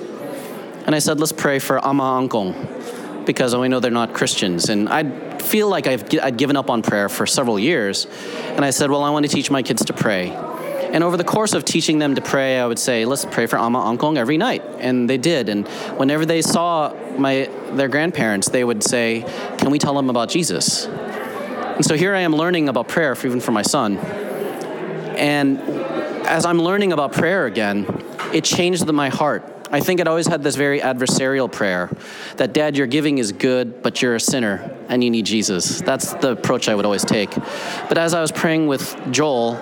And 0.87 0.95
I 0.95 0.99
said, 0.99 1.21
let's 1.21 1.33
pray 1.33 1.59
for 1.59 1.85
Ama 1.85 2.03
Angkong. 2.03 3.27
because 3.27 3.55
we 3.55 3.69
know 3.69 3.81
they're 3.81 3.91
not 3.91 4.13
Christians. 4.13 4.69
And 4.69 4.89
I 4.89 5.39
feel 5.39 5.69
like 5.69 5.87
I've, 5.87 6.05
I'd 6.21 6.37
given 6.37 6.57
up 6.57 6.71
on 6.71 6.83
prayer 6.83 7.09
for 7.09 7.27
several 7.27 7.59
years. 7.59 8.07
And 8.57 8.65
I 8.65 8.71
said, 8.71 8.91
well, 8.91 9.05
I 9.05 9.11
want 9.11 9.25
to 9.25 9.33
teach 9.33 9.51
my 9.51 9.63
kids 9.63 9.85
to 9.85 9.93
pray. 9.93 10.31
And 10.93 11.05
over 11.05 11.17
the 11.17 11.25
course 11.25 11.53
of 11.53 11.65
teaching 11.65 12.01
them 12.01 12.17
to 12.17 12.21
pray, 12.21 12.59
I 12.59 12.67
would 12.67 12.79
say, 12.79 13.05
let's 13.05 13.25
pray 13.25 13.47
for 13.47 13.59
Ama 13.59 13.79
Angkong 13.79 14.17
every 14.17 14.37
night. 14.37 14.65
And 14.81 15.09
they 15.09 15.19
did. 15.19 15.49
And 15.49 15.69
whenever 15.97 16.27
they 16.27 16.43
saw 16.43 16.93
my, 17.17 17.49
their 17.73 17.87
grandparents, 17.87 18.49
they 18.49 18.65
would 18.65 18.83
say, 18.83 19.25
can 19.59 19.71
we 19.71 19.79
tell 19.79 19.95
them 19.95 20.11
about 20.11 20.29
Jesus? 20.29 20.87
And 21.81 21.87
so 21.87 21.97
here 21.97 22.15
I 22.15 22.21
am 22.21 22.37
learning 22.37 22.69
about 22.69 22.89
prayer, 22.89 23.17
even 23.25 23.41
for 23.41 23.53
my 23.53 23.63
son. 23.63 23.97
And 25.17 25.59
as 26.27 26.45
I'm 26.45 26.59
learning 26.59 26.93
about 26.93 27.15
prayer 27.15 27.47
again, 27.47 27.87
it 28.35 28.45
changed 28.45 28.87
my 28.93 29.09
heart. 29.09 29.67
I 29.71 29.81
think 29.81 29.99
it 29.99 30.07
always 30.07 30.27
had 30.27 30.43
this 30.43 30.57
very 30.57 30.81
adversarial 30.81 31.51
prayer 31.51 31.91
that, 32.37 32.53
Dad, 32.53 32.77
your 32.77 32.87
giving 32.87 33.17
is 33.17 33.33
good, 33.33 33.83
but 33.83 34.03
you're 34.03 34.15
a 34.15 34.21
sinner 34.21 34.77
and 34.91 35.03
you 35.03 35.09
need 35.09 35.25
Jesus. 35.25 35.81
That's 35.81 36.13
the 36.13 36.33
approach 36.33 36.69
I 36.69 36.75
would 36.75 36.85
always 36.85 37.03
take. 37.03 37.35
But 37.89 37.97
as 37.97 38.13
I 38.13 38.21
was 38.21 38.31
praying 38.31 38.67
with 38.67 38.95
Joel, 39.11 39.55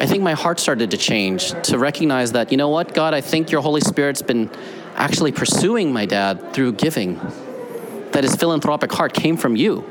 I 0.00 0.06
think 0.06 0.22
my 0.22 0.32
heart 0.32 0.60
started 0.60 0.92
to 0.92 0.96
change 0.96 1.50
to 1.64 1.78
recognize 1.78 2.32
that, 2.32 2.50
you 2.50 2.56
know 2.56 2.70
what, 2.70 2.94
God, 2.94 3.12
I 3.12 3.20
think 3.20 3.50
your 3.50 3.60
Holy 3.60 3.82
Spirit's 3.82 4.22
been 4.22 4.50
actually 4.94 5.32
pursuing 5.32 5.92
my 5.92 6.06
dad 6.06 6.54
through 6.54 6.72
giving, 6.72 7.16
that 8.12 8.24
his 8.24 8.34
philanthropic 8.36 8.90
heart 8.90 9.12
came 9.12 9.36
from 9.36 9.54
you. 9.54 9.84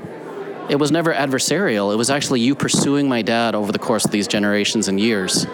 It 0.70 0.76
was 0.76 0.92
never 0.92 1.14
adversarial, 1.14 1.94
it 1.94 1.98
was 1.98 2.10
actually 2.10 2.42
you 2.42 2.56
pursuing 2.56 3.08
my 3.08 3.22
dad 3.22 3.56
over 3.56 3.72
the 3.72 3.80
course 3.80 4.06
of 4.06 4.12
these 4.12 4.28
generations 4.28 4.88
and 4.88 5.00
years. 5.00 5.48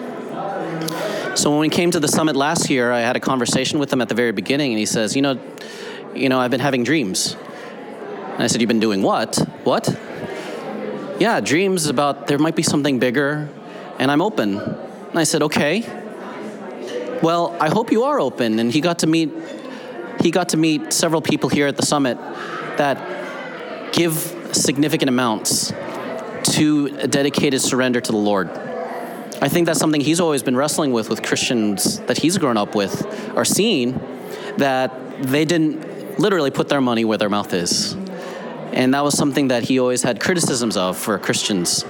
So 1.35 1.49
when 1.49 1.59
we 1.59 1.69
came 1.69 1.91
to 1.91 1.99
the 1.99 2.07
summit 2.07 2.35
last 2.35 2.69
year, 2.69 2.91
I 2.91 3.01
had 3.01 3.15
a 3.15 3.19
conversation 3.19 3.79
with 3.79 3.91
him 3.91 4.01
at 4.01 4.09
the 4.09 4.15
very 4.15 4.31
beginning, 4.31 4.71
and 4.71 4.79
he 4.79 4.85
says, 4.85 5.15
"You 5.15 5.21
know, 5.21 5.39
you 6.15 6.29
know, 6.29 6.39
I've 6.39 6.51
been 6.51 6.59
having 6.59 6.83
dreams." 6.83 7.35
And 8.33 8.43
I 8.43 8.47
said, 8.47 8.61
"You've 8.61 8.67
been 8.67 8.79
doing 8.79 9.01
what? 9.01 9.37
What?" 9.63 9.89
Yeah, 11.19 11.39
dreams 11.39 11.87
about 11.87 12.27
there 12.27 12.37
might 12.37 12.55
be 12.55 12.63
something 12.63 12.99
bigger, 12.99 13.49
and 13.99 14.11
I'm 14.11 14.21
open. 14.21 14.57
And 14.59 15.19
I 15.19 15.23
said, 15.23 15.41
"Okay." 15.43 15.83
Well, 17.21 17.55
I 17.59 17.69
hope 17.69 17.91
you 17.91 18.03
are 18.03 18.19
open. 18.19 18.59
And 18.59 18.71
he 18.71 18.81
got 18.81 18.99
to 18.99 19.07
meet 19.07 19.31
he 20.21 20.31
got 20.31 20.49
to 20.49 20.57
meet 20.57 20.93
several 20.93 21.21
people 21.21 21.49
here 21.49 21.67
at 21.67 21.77
the 21.77 21.85
summit 21.85 22.17
that 22.77 22.97
give 23.91 24.35
significant 24.53 25.09
amounts 25.09 25.73
to 26.43 26.97
a 27.01 27.07
dedicated 27.07 27.61
surrender 27.61 28.01
to 28.01 28.11
the 28.11 28.17
Lord. 28.17 28.49
I 29.41 29.49
think 29.49 29.65
that's 29.65 29.79
something 29.79 30.01
he's 30.01 30.19
always 30.19 30.43
been 30.43 30.55
wrestling 30.55 30.91
with 30.91 31.09
with 31.09 31.21
Christians 31.21 31.99
that 32.01 32.17
he's 32.17 32.37
grown 32.37 32.57
up 32.57 32.75
with 32.75 33.05
or 33.35 33.43
seen 33.43 33.99
that 34.57 35.21
they 35.21 35.45
didn't 35.45 36.19
literally 36.19 36.51
put 36.51 36.69
their 36.69 36.81
money 36.81 37.05
where 37.05 37.17
their 37.17 37.29
mouth 37.29 37.53
is. 37.53 37.93
And 38.73 38.93
that 38.93 39.03
was 39.03 39.17
something 39.17 39.49
that 39.49 39.63
he 39.63 39.79
always 39.79 40.03
had 40.03 40.19
criticisms 40.19 40.77
of 40.77 40.97
for 40.97 41.17
Christians. 41.19 41.83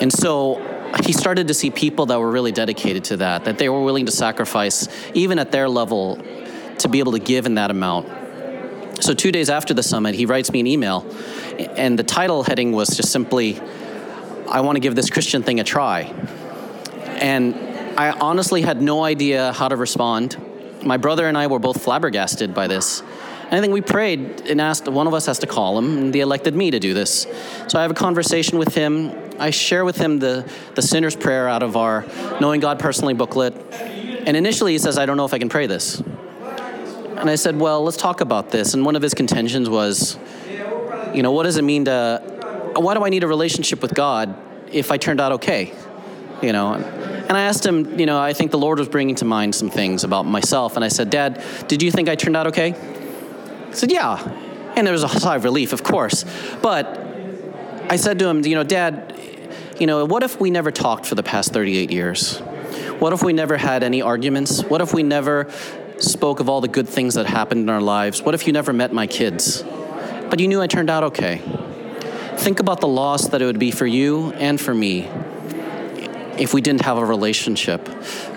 And 0.00 0.12
so 0.12 0.60
he 1.04 1.12
started 1.12 1.48
to 1.48 1.54
see 1.54 1.70
people 1.70 2.06
that 2.06 2.20
were 2.20 2.30
really 2.30 2.52
dedicated 2.52 3.04
to 3.04 3.16
that, 3.18 3.44
that 3.44 3.58
they 3.58 3.68
were 3.68 3.82
willing 3.82 4.06
to 4.06 4.12
sacrifice, 4.12 4.88
even 5.14 5.38
at 5.38 5.52
their 5.52 5.68
level, 5.68 6.18
to 6.78 6.88
be 6.88 6.98
able 6.98 7.12
to 7.12 7.18
give 7.18 7.46
in 7.46 7.54
that 7.54 7.70
amount. 7.70 8.08
So, 9.02 9.12
two 9.12 9.32
days 9.32 9.50
after 9.50 9.74
the 9.74 9.82
summit, 9.82 10.14
he 10.14 10.24
writes 10.24 10.52
me 10.52 10.60
an 10.60 10.66
email, 10.66 11.04
and 11.58 11.98
the 11.98 12.02
title 12.02 12.42
heading 12.42 12.72
was 12.72 12.88
just 12.88 13.10
simply 13.10 13.60
I 14.48 14.60
want 14.60 14.76
to 14.76 14.80
give 14.80 14.94
this 14.94 15.10
Christian 15.10 15.42
thing 15.42 15.60
a 15.60 15.64
try. 15.64 16.02
And 17.20 17.54
I 17.98 18.10
honestly 18.10 18.62
had 18.62 18.80
no 18.82 19.02
idea 19.02 19.52
how 19.52 19.68
to 19.68 19.76
respond. 19.76 20.36
My 20.82 20.96
brother 20.96 21.26
and 21.26 21.38
I 21.38 21.46
were 21.46 21.58
both 21.58 21.82
flabbergasted 21.82 22.54
by 22.54 22.66
this. 22.66 23.02
And 23.44 23.54
I 23.54 23.60
think 23.60 23.72
we 23.72 23.80
prayed 23.80 24.42
and 24.42 24.60
asked 24.60 24.88
one 24.88 25.06
of 25.06 25.14
us 25.14 25.26
has 25.26 25.38
to 25.40 25.46
call 25.46 25.78
him, 25.78 25.96
and 25.96 26.12
they 26.12 26.20
elected 26.20 26.54
me 26.54 26.70
to 26.70 26.80
do 26.80 26.94
this. 26.94 27.26
So 27.68 27.78
I 27.78 27.82
have 27.82 27.90
a 27.90 27.94
conversation 27.94 28.58
with 28.58 28.74
him. 28.74 29.12
I 29.38 29.50
share 29.50 29.84
with 29.84 29.96
him 29.96 30.18
the, 30.18 30.48
the 30.74 30.82
sinner's 30.82 31.16
prayer 31.16 31.48
out 31.48 31.62
of 31.62 31.76
our 31.76 32.04
Knowing 32.40 32.60
God 32.60 32.78
Personally 32.78 33.14
booklet. 33.14 33.54
And 33.72 34.36
initially 34.36 34.72
he 34.72 34.78
says, 34.78 34.98
I 34.98 35.06
don't 35.06 35.16
know 35.16 35.24
if 35.24 35.34
I 35.34 35.38
can 35.38 35.48
pray 35.48 35.66
this. 35.66 36.00
And 36.00 37.30
I 37.30 37.36
said, 37.36 37.58
Well, 37.58 37.82
let's 37.84 37.96
talk 37.96 38.20
about 38.20 38.50
this. 38.50 38.74
And 38.74 38.84
one 38.84 38.96
of 38.96 39.02
his 39.02 39.14
contentions 39.14 39.68
was, 39.70 40.18
you 41.14 41.22
know, 41.22 41.32
what 41.32 41.44
does 41.44 41.56
it 41.56 41.64
mean 41.64 41.84
to 41.86 42.20
why 42.76 42.94
do 42.94 43.04
I 43.04 43.08
need 43.08 43.22
a 43.22 43.28
relationship 43.28 43.82
with 43.82 43.94
God 43.94 44.36
if 44.72 44.90
I 44.90 44.96
turned 44.96 45.20
out 45.20 45.32
okay? 45.32 45.72
You 46.42 46.52
know, 46.52 46.74
and 46.74 47.36
I 47.36 47.42
asked 47.42 47.64
him, 47.64 47.98
you 47.98 48.06
know, 48.06 48.20
I 48.20 48.32
think 48.32 48.50
the 48.50 48.58
Lord 48.58 48.78
was 48.78 48.88
bringing 48.88 49.14
to 49.16 49.24
mind 49.24 49.54
some 49.54 49.70
things 49.70 50.04
about 50.04 50.26
myself, 50.26 50.76
and 50.76 50.84
I 50.84 50.88
said, 50.88 51.08
Dad, 51.08 51.42
did 51.68 51.82
you 51.82 51.90
think 51.90 52.08
I 52.08 52.16
turned 52.16 52.36
out 52.36 52.48
okay? 52.48 52.72
He 53.68 53.74
said, 53.74 53.90
Yeah. 53.90 54.18
And 54.76 54.86
there 54.86 54.92
was 54.92 55.04
a 55.04 55.08
sigh 55.08 55.36
of 55.36 55.44
relief, 55.44 55.72
of 55.72 55.84
course. 55.84 56.24
But 56.60 56.86
I 57.88 57.96
said 57.96 58.18
to 58.18 58.28
him, 58.28 58.44
you 58.44 58.56
know, 58.56 58.64
Dad, 58.64 59.16
you 59.78 59.86
know, 59.86 60.04
what 60.04 60.24
if 60.24 60.40
we 60.40 60.50
never 60.50 60.72
talked 60.72 61.06
for 61.06 61.14
the 61.14 61.22
past 61.22 61.52
38 61.52 61.92
years? 61.92 62.38
What 62.98 63.12
if 63.12 63.22
we 63.22 63.32
never 63.32 63.56
had 63.56 63.84
any 63.84 64.02
arguments? 64.02 64.62
What 64.64 64.80
if 64.80 64.92
we 64.92 65.04
never 65.04 65.48
spoke 65.98 66.40
of 66.40 66.48
all 66.48 66.60
the 66.60 66.68
good 66.68 66.88
things 66.88 67.14
that 67.14 67.26
happened 67.26 67.60
in 67.60 67.68
our 67.68 67.80
lives? 67.80 68.20
What 68.20 68.34
if 68.34 68.48
you 68.48 68.52
never 68.52 68.72
met 68.72 68.92
my 68.92 69.06
kids? 69.06 69.62
But 70.34 70.40
you 70.40 70.48
knew 70.48 70.60
I 70.60 70.66
turned 70.66 70.90
out 70.90 71.04
okay. 71.04 71.40
Think 72.38 72.58
about 72.58 72.80
the 72.80 72.88
loss 72.88 73.28
that 73.28 73.40
it 73.40 73.44
would 73.44 73.60
be 73.60 73.70
for 73.70 73.86
you 73.86 74.32
and 74.32 74.60
for 74.60 74.74
me 74.74 75.02
if 76.36 76.52
we 76.52 76.60
didn't 76.60 76.82
have 76.82 76.98
a 76.98 77.04
relationship. 77.04 77.88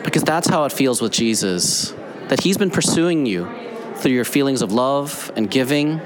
Because 0.04 0.22
that's 0.22 0.48
how 0.48 0.66
it 0.66 0.72
feels 0.72 1.02
with 1.02 1.12
Jesus 1.12 1.96
that 2.28 2.44
He's 2.44 2.56
been 2.56 2.70
pursuing 2.70 3.26
you 3.26 3.52
through 3.96 4.12
your 4.12 4.26
feelings 4.26 4.62
of 4.62 4.72
love 4.72 5.32
and 5.36 5.50
giving 5.50 6.00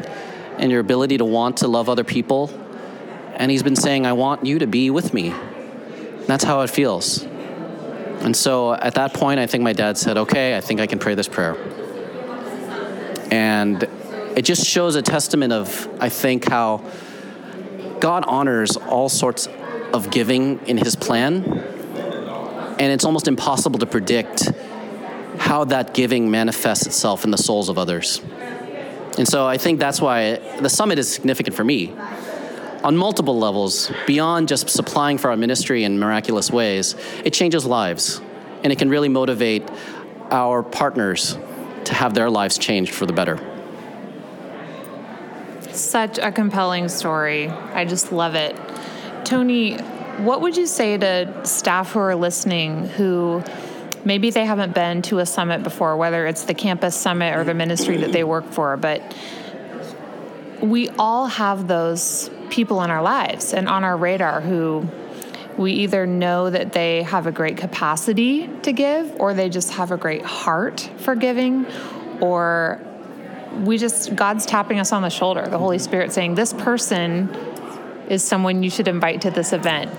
and 0.58 0.72
your 0.72 0.80
ability 0.80 1.18
to 1.18 1.26
want 1.26 1.58
to 1.58 1.68
love 1.68 1.90
other 1.90 2.06
people. 2.06 2.50
And 3.36 3.52
He's 3.52 3.62
been 3.62 3.76
saying, 3.76 4.06
I 4.06 4.14
want 4.14 4.46
you 4.46 4.60
to 4.60 4.68
be 4.68 4.92
with 4.92 5.14
me. 5.14 5.32
And 5.32 6.26
that's 6.26 6.46
how 6.46 6.62
it 6.62 6.70
feels. 6.70 7.22
And 7.22 8.34
so 8.34 8.76
at 8.76 8.96
that 8.96 9.14
point, 9.14 9.42
I 9.42 9.46
think 9.46 9.62
my 9.62 9.74
dad 9.74 9.98
said, 9.98 10.18
Okay, 10.18 10.56
I 10.56 10.62
think 10.62 10.80
I 10.80 10.88
can 10.88 11.00
pray 11.00 11.16
this 11.16 11.28
prayer. 11.28 11.58
And 13.30 13.90
it 14.36 14.44
just 14.44 14.66
shows 14.66 14.96
a 14.96 15.02
testament 15.02 15.54
of, 15.54 15.90
I 16.00 16.10
think, 16.10 16.50
how 16.50 16.84
God 18.00 18.24
honors 18.26 18.78
all 18.78 19.10
sorts 19.10 19.48
of 19.94 20.10
giving 20.10 20.60
in 20.68 20.78
his 20.78 20.96
plan, 20.96 21.44
and 21.44 22.82
it's 22.82 23.06
almost 23.06 23.28
impossible 23.28 23.80
to 23.80 23.86
predict 23.86 24.50
how 25.38 25.66
that 25.66 25.94
giving 25.94 26.32
manifests 26.32 26.88
itself 26.88 27.26
in 27.26 27.32
the 27.32 27.38
souls 27.38 27.70
of 27.70 27.78
others. 27.78 28.22
And 29.18 29.28
so 29.28 29.46
I 29.46 29.58
think 29.58 29.80
that's 29.80 30.00
why 30.00 30.36
the 30.60 30.70
summit 30.70 30.98
is 30.98 31.12
significant 31.12 31.56
for 31.56 31.64
me 31.64 31.94
on 32.84 32.98
multiple 32.98 33.38
levels, 33.38 33.92
beyond 34.08 34.48
just 34.48 34.70
supplying 34.70 35.18
for 35.18 35.30
our 35.30 35.38
ministry 35.38 35.84
in 35.84 36.00
miraculous 36.00 36.50
ways. 36.50 36.96
It 37.24 37.32
changes 37.32 37.66
lives, 37.66 38.20
and 38.64 38.74
it 38.74 38.80
can 38.80 38.90
really 38.90 39.10
motivate 39.10 39.70
our 40.32 40.64
partners 40.64 41.38
to 41.84 41.94
have 41.94 42.14
their 42.14 42.30
lives 42.30 42.58
changed 42.58 42.94
for 42.94 43.06
the 43.06 43.14
better. 43.14 43.51
Such 45.74 46.18
a 46.18 46.32
compelling 46.32 46.90
story. 46.90 47.50
I 47.50 47.86
just 47.86 48.12
love 48.12 48.36
it. 48.36 48.56
Tony, 49.24 49.78
what 50.18 50.42
would 50.42 50.58
you 50.58 50.68
say 50.68 50.98
to 50.98 51.46
staff 51.46 51.94
who 51.94 52.00
are 52.00 52.16
listening 52.16 52.86
who 52.86 53.44
maybe 54.04 54.30
they 54.30 54.46
haven't 54.46 54.74
been 54.74 55.02
to 55.04 55.20
a 55.20 55.26
summit 55.26 55.64
before, 55.64 55.96
whether 55.98 56.28
it's 56.28 56.44
the 56.44 56.54
campus 56.54 56.96
summit 56.96 57.36
or 57.36 57.44
the 57.44 57.54
ministry 57.54 57.98
that 57.98 58.12
they 58.12 58.24
work 58.24 58.46
for, 58.52 58.78
but 58.78 59.02
we 60.62 60.90
all 60.90 61.28
have 61.28 61.68
those 61.68 62.30
people 62.50 62.84
in 62.84 62.90
our 62.90 63.02
lives 63.02 63.54
and 63.54 63.68
on 63.68 63.84
our 63.84 63.98
radar 63.98 64.42
who 64.42 64.88
we 65.58 65.74
either 65.74 66.06
know 66.06 66.50
that 66.50 66.74
they 66.74 67.04
have 67.04 67.28
a 67.28 67.32
great 67.32 67.58
capacity 67.58 68.48
to 68.64 68.72
give 68.72 69.20
or 69.20 69.34
they 69.34 69.50
just 69.50 69.72
have 69.72 69.92
a 69.92 69.98
great 69.98 70.24
heart 70.24 70.90
for 70.98 71.16
giving 71.16 71.66
or 72.22 72.80
we 73.60 73.78
just 73.78 74.16
God's 74.16 74.46
tapping 74.46 74.80
us 74.80 74.92
on 74.92 75.02
the 75.02 75.10
shoulder, 75.10 75.46
the 75.48 75.58
Holy 75.58 75.80
Spirit 75.80 76.12
saying, 76.12 76.36
This 76.36 76.54
person 76.54 77.30
is 78.10 78.24
someone 78.24 78.64
you 78.64 78.70
should 78.70 78.88
invite 78.88 79.22
to 79.22 79.32
this 79.32 79.54
event. 79.54 79.92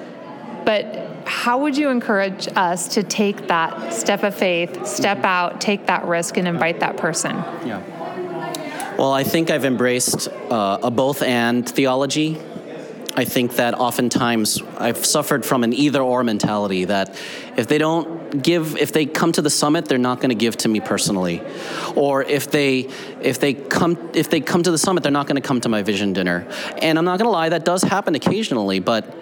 But 0.65 1.27
how 1.27 1.59
would 1.63 1.77
you 1.77 1.89
encourage 1.89 2.49
us 2.57 2.89
to 2.95 3.03
take 3.03 3.49
that 3.49 3.93
step 3.93 4.23
of 4.23 4.35
faith, 4.35 4.87
step 4.87 5.25
out, 5.25 5.61
take 5.61 5.87
that 5.87 6.05
risk, 6.05 6.37
and 6.37 6.47
invite 6.47 6.81
that 6.81 6.97
person? 6.97 7.37
Yeah. 7.65 7.83
Well, 8.97 9.13
I 9.13 9.25
think 9.25 9.51
I've 9.51 9.65
embraced 9.65 10.29
uh, 10.29 10.79
a 10.83 10.91
both 10.91 11.23
and 11.23 11.69
theology 11.69 12.39
I 13.15 13.27
think 13.27 13.57
that 13.57 13.75
oftentimes 13.75 14.63
I've 14.79 15.05
suffered 15.05 15.45
from 15.45 15.65
an 15.65 15.75
either 15.75 16.01
or 16.01 16.25
mentality 16.25 16.87
that 16.87 17.15
if 17.57 17.67
they 17.67 17.77
don't 17.77 18.22
give, 18.41 18.77
if 18.77 18.93
they 18.93 19.07
come 19.07 19.33
to 19.33 19.43
the 19.43 19.51
summit, 19.51 19.87
they're 19.87 19.99
not 19.99 20.21
going 20.21 20.31
to 20.31 20.35
give 20.35 20.57
to 20.59 20.69
me 20.69 20.81
personally, 20.81 21.43
or 21.95 22.23
if 22.23 22.51
they 22.51 22.89
if 23.21 23.39
they 23.39 23.55
come 23.55 24.11
if 24.15 24.31
they 24.31 24.41
come 24.41 24.63
to 24.63 24.71
the 24.71 24.79
summit, 24.79 25.03
they're 25.03 25.13
not 25.13 25.27
going 25.27 25.41
to 25.41 25.47
come 25.47 25.61
to 25.61 25.69
my 25.69 25.83
vision 25.83 26.13
dinner. 26.13 26.47
And 26.81 26.99
I'm 26.99 27.05
not 27.05 27.19
going 27.19 27.27
to 27.27 27.33
lie, 27.33 27.51
that 27.51 27.65
does 27.65 27.83
happen 27.83 28.15
occasionally, 28.15 28.81
but 28.81 29.15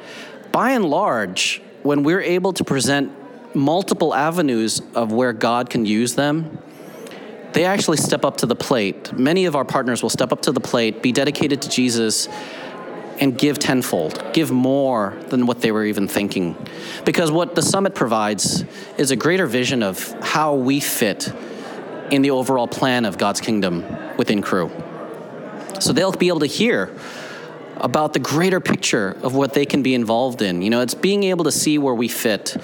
by 0.53 0.73
and 0.73 0.85
large, 0.85 1.63
when 1.83 2.03
we're 2.03 2.23
able 2.23 2.53
to 2.55 2.65
present 2.65 3.13
multiple 3.55 4.15
avenues 4.15 4.81
of 4.95 5.13
where 5.13 5.33
God 5.33 5.71
can 5.71 5.85
use 5.87 6.15
them, 6.15 6.59
they 7.53 7.65
actually 7.65 7.97
step 7.97 8.25
up 8.25 8.39
to 8.39 8.47
the 8.47 8.55
plate. 8.55 9.13
Many 9.13 9.47
of 9.47 9.57
our 9.57 9.65
partners 9.65 10.03
will 10.03 10.11
step 10.11 10.33
up 10.33 10.43
to 10.43 10.53
the 10.53 10.61
plate, 10.61 11.03
be 11.03 11.13
dedicated 11.13 11.63
to 11.63 11.69
Jesus, 11.69 12.29
and 13.21 13.37
give 13.37 13.59
tenfold, 13.59 14.33
give 14.33 14.51
more 14.51 15.17
than 15.29 15.47
what 15.47 15.61
they 15.61 15.71
were 15.71 15.85
even 15.85 16.09
thinking. 16.09 16.57
Because 17.05 17.31
what 17.31 17.55
the 17.55 17.63
summit 17.63 17.95
provides 17.95 18.65
is 18.97 19.11
a 19.11 19.17
greater 19.17 19.47
vision 19.47 19.83
of 19.83 20.11
how 20.23 20.55
we 20.55 20.81
fit 20.81 21.33
in 22.11 22.23
the 22.23 22.31
overall 22.31 22.67
plan 22.67 23.05
of 23.05 23.19
God's 23.19 23.41
kingdom 23.41 23.85
within 24.17 24.41
Cru. 24.41 24.71
So 25.81 25.93
they'll 25.93 26.13
be 26.13 26.29
able 26.29 26.41
to 26.41 26.47
hear 26.47 26.97
about 27.77 28.15
the 28.15 28.19
greater 28.19 28.61
picture 28.61 29.17
of 29.23 29.35
what 29.35 29.53
they 29.53 29.67
can 29.67 29.83
be 29.83 29.95
involved 29.95 30.43
in. 30.43 30.63
You 30.63 30.71
know, 30.71 30.81
it's 30.81 30.95
being 30.95 31.25
able 31.25 31.45
to 31.45 31.53
see 31.53 31.79
where 31.79 31.95
we 31.95 32.09
fit 32.09 32.57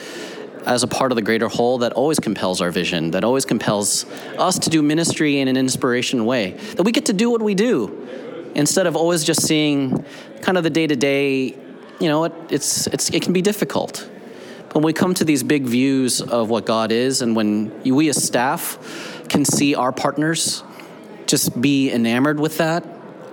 as 0.66 0.82
a 0.82 0.88
part 0.88 1.12
of 1.12 1.16
the 1.16 1.22
greater 1.22 1.48
whole 1.48 1.78
that 1.78 1.92
always 1.92 2.18
compels 2.18 2.60
our 2.60 2.70
vision, 2.70 3.12
that 3.12 3.24
always 3.24 3.44
compels 3.44 4.04
us 4.36 4.58
to 4.58 4.70
do 4.70 4.82
ministry 4.82 5.38
in 5.38 5.48
an 5.48 5.56
inspiration 5.56 6.24
way, 6.24 6.52
that 6.74 6.82
we 6.82 6.92
get 6.92 7.06
to 7.06 7.12
do 7.12 7.30
what 7.30 7.40
we 7.40 7.54
do 7.54 8.25
instead 8.56 8.86
of 8.86 8.96
always 8.96 9.22
just 9.22 9.46
seeing 9.46 10.04
kind 10.40 10.58
of 10.58 10.64
the 10.64 10.70
day 10.70 10.86
to 10.86 10.96
day. 10.96 11.54
You 12.00 12.08
know, 12.08 12.24
it, 12.24 12.32
it's, 12.50 12.86
it's, 12.88 13.10
it 13.10 13.22
can 13.22 13.32
be 13.32 13.42
difficult. 13.42 14.08
But 14.68 14.76
when 14.76 14.84
we 14.84 14.92
come 14.92 15.14
to 15.14 15.24
these 15.24 15.42
big 15.42 15.64
views 15.64 16.20
of 16.20 16.50
what 16.50 16.66
God 16.66 16.90
is, 16.90 17.22
and 17.22 17.36
when 17.36 17.82
we 17.82 18.08
as 18.08 18.22
staff 18.22 19.24
can 19.28 19.44
see 19.44 19.74
our 19.74 19.92
partners 19.92 20.64
just 21.26 21.60
be 21.60 21.90
enamored 21.92 22.40
with 22.40 22.58
that, 22.58 22.84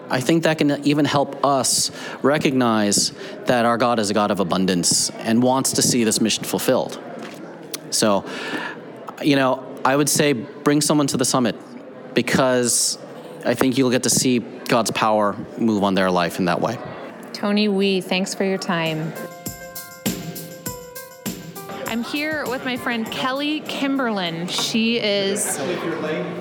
I 0.09 0.19
think 0.19 0.43
that 0.43 0.57
can 0.57 0.85
even 0.85 1.05
help 1.05 1.43
us 1.43 1.89
recognize 2.21 3.13
that 3.45 3.65
our 3.65 3.77
God 3.77 3.99
is 3.99 4.09
a 4.09 4.13
God 4.13 4.31
of 4.31 4.39
abundance 4.39 5.09
and 5.09 5.41
wants 5.41 5.73
to 5.73 5.81
see 5.81 6.03
this 6.03 6.21
mission 6.21 6.43
fulfilled. 6.43 6.99
So, 7.89 8.25
you 9.21 9.35
know, 9.35 9.65
I 9.85 9.95
would 9.95 10.09
say 10.09 10.33
bring 10.33 10.81
someone 10.81 11.07
to 11.07 11.17
the 11.17 11.25
summit 11.25 11.55
because 12.13 12.97
I 13.45 13.53
think 13.53 13.77
you'll 13.77 13.91
get 13.91 14.03
to 14.03 14.09
see 14.09 14.39
God's 14.73 14.89
power 14.89 15.35
move 15.59 15.83
on 15.83 15.93
their 15.93 16.09
life 16.09 16.39
in 16.39 16.45
that 16.45 16.59
way. 16.59 16.79
Tony 17.31 17.67
Wee, 17.67 18.01
thanks 18.01 18.33
for 18.33 18.43
your 18.43 18.57
time. 18.57 19.13
I'm 21.85 22.03
here 22.03 22.43
with 22.47 22.65
my 22.65 22.75
friend 22.75 23.05
Kelly 23.11 23.59
Kimberlin. 23.67 24.47
She 24.47 24.97
is. 24.97 25.59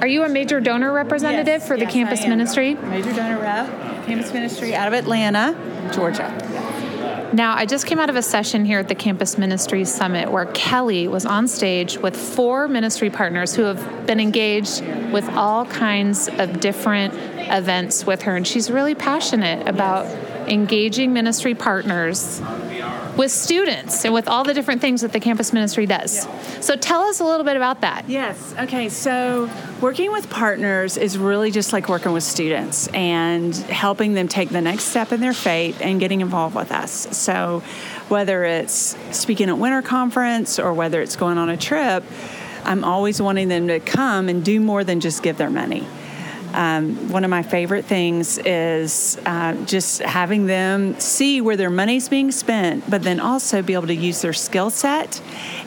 Are 0.01 0.07
you 0.07 0.25
a 0.25 0.31
major 0.31 0.61
donor 0.61 0.95
representative 0.95 1.47
yes, 1.47 1.69
for 1.69 1.77
the 1.77 1.85
yes, 1.85 1.93
campus 1.93 2.27
ministry? 2.27 2.75
Major 2.77 3.13
donor 3.13 3.39
rep, 3.39 3.67
campus 4.07 4.33
ministry 4.33 4.75
out 4.75 4.89
of 4.89 4.95
Atlanta, 4.95 5.55
Georgia. 5.93 6.31
Now, 7.33 7.57
I 7.57 7.65
just 7.65 7.87
came 7.87 7.99
out 7.99 8.11
of 8.11 8.17
a 8.17 8.23
session 8.23 8.67
here 8.67 8.79
at 8.79 8.89
the 8.89 8.95
Campus 8.95 9.39
Ministry 9.39 9.87
Summit 9.87 10.31
where 10.31 10.45
Kelly 10.45 11.09
was 11.09 11.25
on 11.25 11.49
stage 11.49 11.97
with 11.97 12.15
four 12.15 12.69
ministry 12.69 13.09
partners 13.09 13.55
who 13.55 13.63
have 13.63 14.07
been 14.07 14.21
engaged 14.21 14.85
with 15.11 15.27
all 15.31 15.65
kinds 15.65 16.29
of 16.29 16.61
different 16.61 17.15
events 17.51 18.05
with 18.05 18.21
her. 18.23 18.37
And 18.37 18.47
she's 18.47 18.71
really 18.71 18.95
passionate 18.95 19.67
about 19.67 20.05
engaging 20.47 21.15
ministry 21.15 21.55
partners 21.55 22.43
with 23.17 23.31
students 23.31 24.05
and 24.05 24.15
with 24.15 24.29
all 24.29 24.45
the 24.45 24.55
different 24.55 24.81
things 24.81 25.03
that 25.03 25.13
the 25.13 25.21
campus 25.21 25.53
ministry 25.53 25.87
does. 25.87 26.25
Yeah. 26.25 26.61
So 26.61 26.77
tell 26.77 27.03
us 27.03 27.21
a 27.21 27.25
little 27.25 27.45
bit 27.45 27.57
about 27.57 27.83
that. 27.83 28.09
Yes. 28.09 28.55
Okay. 28.59 28.89
So 28.89 29.51
working 29.81 30.13
with 30.13 30.31
partners 30.31 30.97
is 30.97 31.19
really 31.19 31.51
just 31.51 31.73
like 31.73 31.89
working 31.89 32.13
with 32.13 32.25
students 32.25 32.89
and 32.89 33.55
helping 33.55 34.15
them 34.15 34.29
take 34.29 34.49
the 34.49 34.63
next 34.63 34.85
step 34.85 35.13
in 35.13 35.21
their 35.21 35.35
faith 35.35 35.81
and 35.83 36.01
getting 36.01 36.21
involved 36.21 36.55
with 36.55 36.73
us. 36.73 37.17
So 37.17 37.63
whether 38.09 38.45
it's 38.45 38.97
speaking 39.11 39.49
at 39.49 39.59
winter 39.59 39.83
conference 39.83 40.59
or 40.59 40.73
whether 40.73 41.03
it's 41.03 41.17
going 41.17 41.39
on 41.39 41.49
a 41.49 41.57
trip, 41.57 42.05
I'm 42.65 42.85
always 42.85 43.21
wanting 43.21 43.49
them 43.49 43.69
to 43.69 43.81
come 43.81 44.29
and 44.29 44.45
do 44.45 44.61
more 44.61 44.85
than 44.85 45.01
just 45.01 45.23
give 45.23 45.37
their 45.37 45.51
money. 45.51 45.87
Um, 46.53 47.11
one 47.11 47.25
of 47.25 47.31
my 47.31 47.43
favorite 47.43 47.85
things 47.85 48.39
is 48.39 49.19
uh, 49.25 49.55
just 49.65 50.03
having 50.03 50.47
them 50.47 50.99
see 51.01 51.41
where 51.41 51.57
their 51.57 51.71
money's 51.71 52.09
being 52.09 52.31
spent, 52.31 52.89
but 52.91 53.03
then 53.03 53.21
also 53.21 53.63
be 53.63 53.75
able 53.75 53.87
to 53.87 53.95
use 53.95 54.21
their 54.23 54.33
skill 54.33 54.71
set 54.71 55.21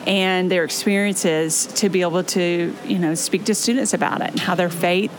and 0.06 0.50
their 0.50 0.64
experiences 0.64 1.66
to 1.66 1.88
be 1.88 2.02
able 2.02 2.22
to, 2.22 2.74
you 2.84 2.98
know, 2.98 3.14
speak 3.14 3.44
to 3.44 3.54
students 3.54 3.94
about 3.94 4.20
it 4.20 4.30
and 4.30 4.40
how 4.40 4.54
their 4.54 4.70
faith 4.70 5.10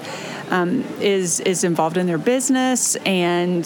um, 0.52 0.86
is 1.02 1.40
is 1.42 1.64
involved 1.64 1.98
in 1.98 2.08
their 2.08 2.18
business. 2.18 2.96
And 2.98 3.66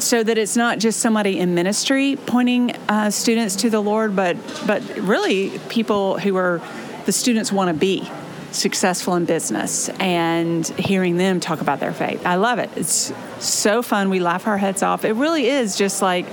so 0.00 0.22
that 0.22 0.38
it's 0.38 0.56
not 0.56 0.78
just 0.78 1.00
somebody 1.00 1.38
in 1.38 1.54
ministry 1.54 2.16
pointing 2.26 2.76
uh, 2.88 3.10
students 3.10 3.56
to 3.56 3.70
the 3.70 3.80
Lord, 3.80 4.16
but 4.16 4.36
but 4.66 4.82
really 4.98 5.58
people 5.68 6.18
who 6.18 6.36
are 6.36 6.60
the 7.06 7.12
students 7.12 7.52
want 7.52 7.68
to 7.68 7.74
be 7.74 8.08
successful 8.52 9.14
in 9.14 9.24
business 9.24 9.88
and 10.00 10.66
hearing 10.68 11.16
them 11.16 11.40
talk 11.40 11.60
about 11.60 11.80
their 11.80 11.92
faith. 11.92 12.24
I 12.26 12.36
love 12.36 12.58
it. 12.58 12.70
It's 12.76 13.12
so 13.38 13.82
fun. 13.82 14.10
We 14.10 14.20
laugh 14.20 14.46
our 14.46 14.58
heads 14.58 14.82
off. 14.82 15.04
It 15.04 15.12
really 15.14 15.46
is 15.46 15.76
just 15.76 16.02
like 16.02 16.26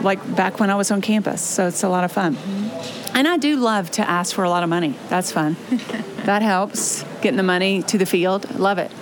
like 0.00 0.36
back 0.36 0.60
when 0.60 0.70
I 0.70 0.76
was 0.76 0.90
on 0.90 1.00
campus. 1.00 1.40
So 1.42 1.66
it's 1.66 1.82
a 1.82 1.88
lot 1.88 2.04
of 2.04 2.12
fun. 2.12 2.36
And 3.14 3.26
I 3.26 3.36
do 3.36 3.56
love 3.56 3.90
to 3.92 4.08
ask 4.08 4.34
for 4.34 4.44
a 4.44 4.50
lot 4.50 4.62
of 4.62 4.68
money. 4.68 4.94
That's 5.08 5.32
fun. 5.32 5.56
that 6.24 6.42
helps 6.42 7.02
getting 7.20 7.36
the 7.36 7.42
money 7.42 7.82
to 7.84 7.98
the 7.98 8.06
field. 8.06 8.58
Love 8.58 8.78
it. 8.78 8.92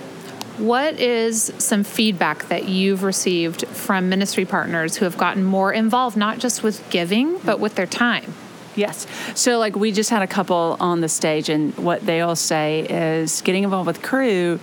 What 0.58 0.98
is 0.98 1.52
some 1.58 1.84
feedback 1.84 2.48
that 2.48 2.66
you've 2.66 3.02
received 3.02 3.66
from 3.68 4.08
ministry 4.08 4.46
partners 4.46 4.96
who 4.96 5.04
have 5.04 5.18
gotten 5.18 5.44
more 5.44 5.70
involved, 5.70 6.16
not 6.16 6.38
just 6.38 6.62
with 6.62 6.88
giving, 6.88 7.38
but 7.40 7.60
with 7.60 7.74
their 7.74 7.86
time? 7.86 8.32
Yes. 8.76 9.06
So, 9.34 9.58
like, 9.58 9.74
we 9.74 9.90
just 9.90 10.10
had 10.10 10.22
a 10.22 10.26
couple 10.26 10.76
on 10.78 11.00
the 11.00 11.08
stage, 11.08 11.48
and 11.48 11.76
what 11.78 12.04
they 12.04 12.20
all 12.20 12.36
say 12.36 12.86
is 12.88 13.40
getting 13.40 13.64
involved 13.64 13.86
with 13.86 14.02
Cru 14.02 14.60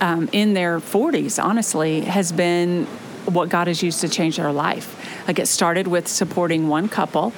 um, 0.00 0.28
in 0.32 0.54
their 0.54 0.80
40s, 0.80 1.42
honestly, 1.42 2.00
has 2.00 2.32
been 2.32 2.86
what 3.26 3.50
God 3.50 3.68
has 3.68 3.82
used 3.82 4.00
to 4.00 4.08
change 4.08 4.38
their 4.38 4.52
life. 4.52 4.98
Like, 5.28 5.38
it 5.38 5.46
started 5.46 5.86
with 5.86 6.08
supporting 6.08 6.68
one 6.68 6.88
couple, 6.88 7.32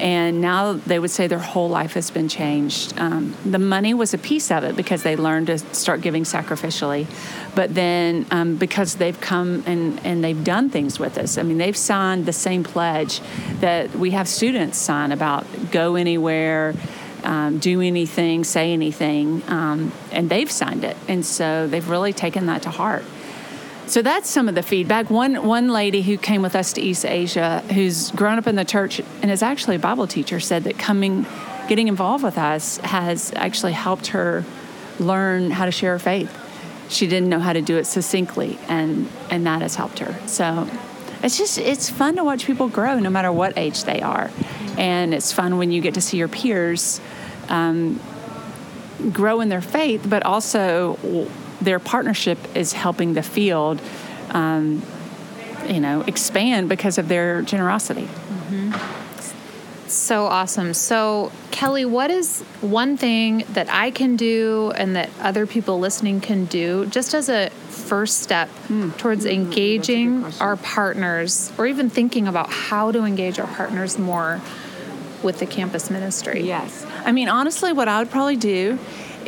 and 0.00 0.40
now 0.40 0.74
they 0.74 0.98
would 0.98 1.10
say 1.10 1.26
their 1.26 1.38
whole 1.38 1.68
life 1.68 1.94
has 1.94 2.10
been 2.10 2.28
changed. 2.28 2.98
Um, 2.98 3.34
the 3.44 3.58
money 3.58 3.94
was 3.94 4.14
a 4.14 4.18
piece 4.18 4.50
of 4.50 4.62
it 4.64 4.76
because 4.76 5.02
they 5.02 5.16
learned 5.16 5.48
to 5.48 5.58
start 5.74 6.00
giving 6.00 6.24
sacrificially, 6.24 7.06
but 7.54 7.74
then 7.74 8.26
um, 8.30 8.56
because 8.56 8.96
they've 8.96 9.20
come 9.20 9.64
and, 9.66 10.00
and 10.04 10.22
they've 10.22 10.44
done 10.44 10.70
things 10.70 10.98
with 10.98 11.18
us. 11.18 11.38
I 11.38 11.42
mean, 11.42 11.58
they've 11.58 11.76
signed 11.76 12.26
the 12.26 12.32
same 12.32 12.62
pledge 12.62 13.20
that 13.60 13.94
we 13.96 14.12
have 14.12 14.28
students 14.28 14.78
sign 14.78 15.12
about 15.12 15.46
go 15.70 15.96
anywhere. 15.96 16.74
Um, 17.24 17.58
do 17.58 17.80
anything, 17.80 18.44
say 18.44 18.72
anything, 18.72 19.42
um, 19.48 19.92
and 20.12 20.30
they've 20.30 20.50
signed 20.50 20.84
it. 20.84 20.96
And 21.08 21.26
so 21.26 21.66
they've 21.66 21.86
really 21.90 22.12
taken 22.12 22.46
that 22.46 22.62
to 22.62 22.70
heart. 22.70 23.04
So 23.88 24.02
that's 24.02 24.28
some 24.28 24.50
of 24.50 24.54
the 24.54 24.62
feedback. 24.62 25.08
One 25.08 25.46
one 25.46 25.68
lady 25.68 26.02
who 26.02 26.18
came 26.18 26.42
with 26.42 26.54
us 26.54 26.74
to 26.74 26.80
East 26.82 27.06
Asia, 27.06 27.60
who's 27.72 28.10
grown 28.10 28.36
up 28.36 28.46
in 28.46 28.54
the 28.54 28.64
church 28.64 29.00
and 29.22 29.30
is 29.30 29.42
actually 29.42 29.76
a 29.76 29.78
Bible 29.78 30.06
teacher, 30.06 30.40
said 30.40 30.64
that 30.64 30.78
coming, 30.78 31.24
getting 31.68 31.88
involved 31.88 32.22
with 32.22 32.36
us 32.36 32.76
has 32.78 33.32
actually 33.34 33.72
helped 33.72 34.08
her 34.08 34.44
learn 35.00 35.50
how 35.50 35.64
to 35.64 35.70
share 35.70 35.92
her 35.92 35.98
faith. 35.98 36.30
She 36.90 37.06
didn't 37.06 37.30
know 37.30 37.38
how 37.38 37.54
to 37.54 37.62
do 37.62 37.78
it 37.78 37.86
succinctly, 37.86 38.58
and 38.68 39.08
and 39.30 39.46
that 39.46 39.62
has 39.62 39.74
helped 39.74 40.00
her. 40.00 40.14
So 40.28 40.68
it's 41.22 41.38
just 41.38 41.56
it's 41.56 41.88
fun 41.88 42.16
to 42.16 42.24
watch 42.24 42.44
people 42.44 42.68
grow, 42.68 42.98
no 42.98 43.08
matter 43.08 43.32
what 43.32 43.56
age 43.56 43.84
they 43.84 44.02
are, 44.02 44.30
and 44.76 45.14
it's 45.14 45.32
fun 45.32 45.56
when 45.56 45.72
you 45.72 45.80
get 45.80 45.94
to 45.94 46.02
see 46.02 46.18
your 46.18 46.28
peers. 46.28 47.00
Um, 47.48 47.98
grow 49.12 49.40
in 49.40 49.48
their 49.48 49.62
faith, 49.62 50.04
but 50.06 50.24
also 50.24 50.98
their 51.60 51.78
partnership 51.78 52.38
is 52.56 52.72
helping 52.72 53.14
the 53.14 53.22
field, 53.22 53.80
um, 54.30 54.82
you 55.66 55.80
know, 55.80 56.02
expand 56.02 56.68
because 56.68 56.98
of 56.98 57.08
their 57.08 57.42
generosity. 57.42 58.04
Mm-hmm. 58.04 59.88
So 59.88 60.26
awesome. 60.26 60.74
So, 60.74 61.32
Kelly, 61.50 61.86
what 61.86 62.10
is 62.10 62.42
one 62.60 62.96
thing 62.96 63.44
that 63.52 63.68
I 63.70 63.90
can 63.90 64.16
do 64.16 64.70
and 64.76 64.96
that 64.96 65.08
other 65.20 65.46
people 65.46 65.78
listening 65.80 66.20
can 66.20 66.44
do 66.44 66.86
just 66.86 67.14
as 67.14 67.28
a 67.30 67.48
first 67.68 68.18
step 68.18 68.50
mm. 68.68 68.96
towards 68.98 69.24
mm, 69.24 69.32
engaging 69.32 70.26
our 70.40 70.56
partners 70.56 71.50
or 71.56 71.66
even 71.66 71.88
thinking 71.88 72.28
about 72.28 72.50
how 72.50 72.92
to 72.92 73.04
engage 73.04 73.38
our 73.38 73.46
partners 73.46 73.98
more 73.98 74.42
with 75.22 75.38
the 75.38 75.46
campus 75.46 75.90
ministry? 75.90 76.42
Yes. 76.42 76.84
I 77.04 77.12
mean, 77.12 77.28
honestly, 77.28 77.72
what 77.72 77.88
I 77.88 77.98
would 78.00 78.10
probably 78.10 78.36
do 78.36 78.78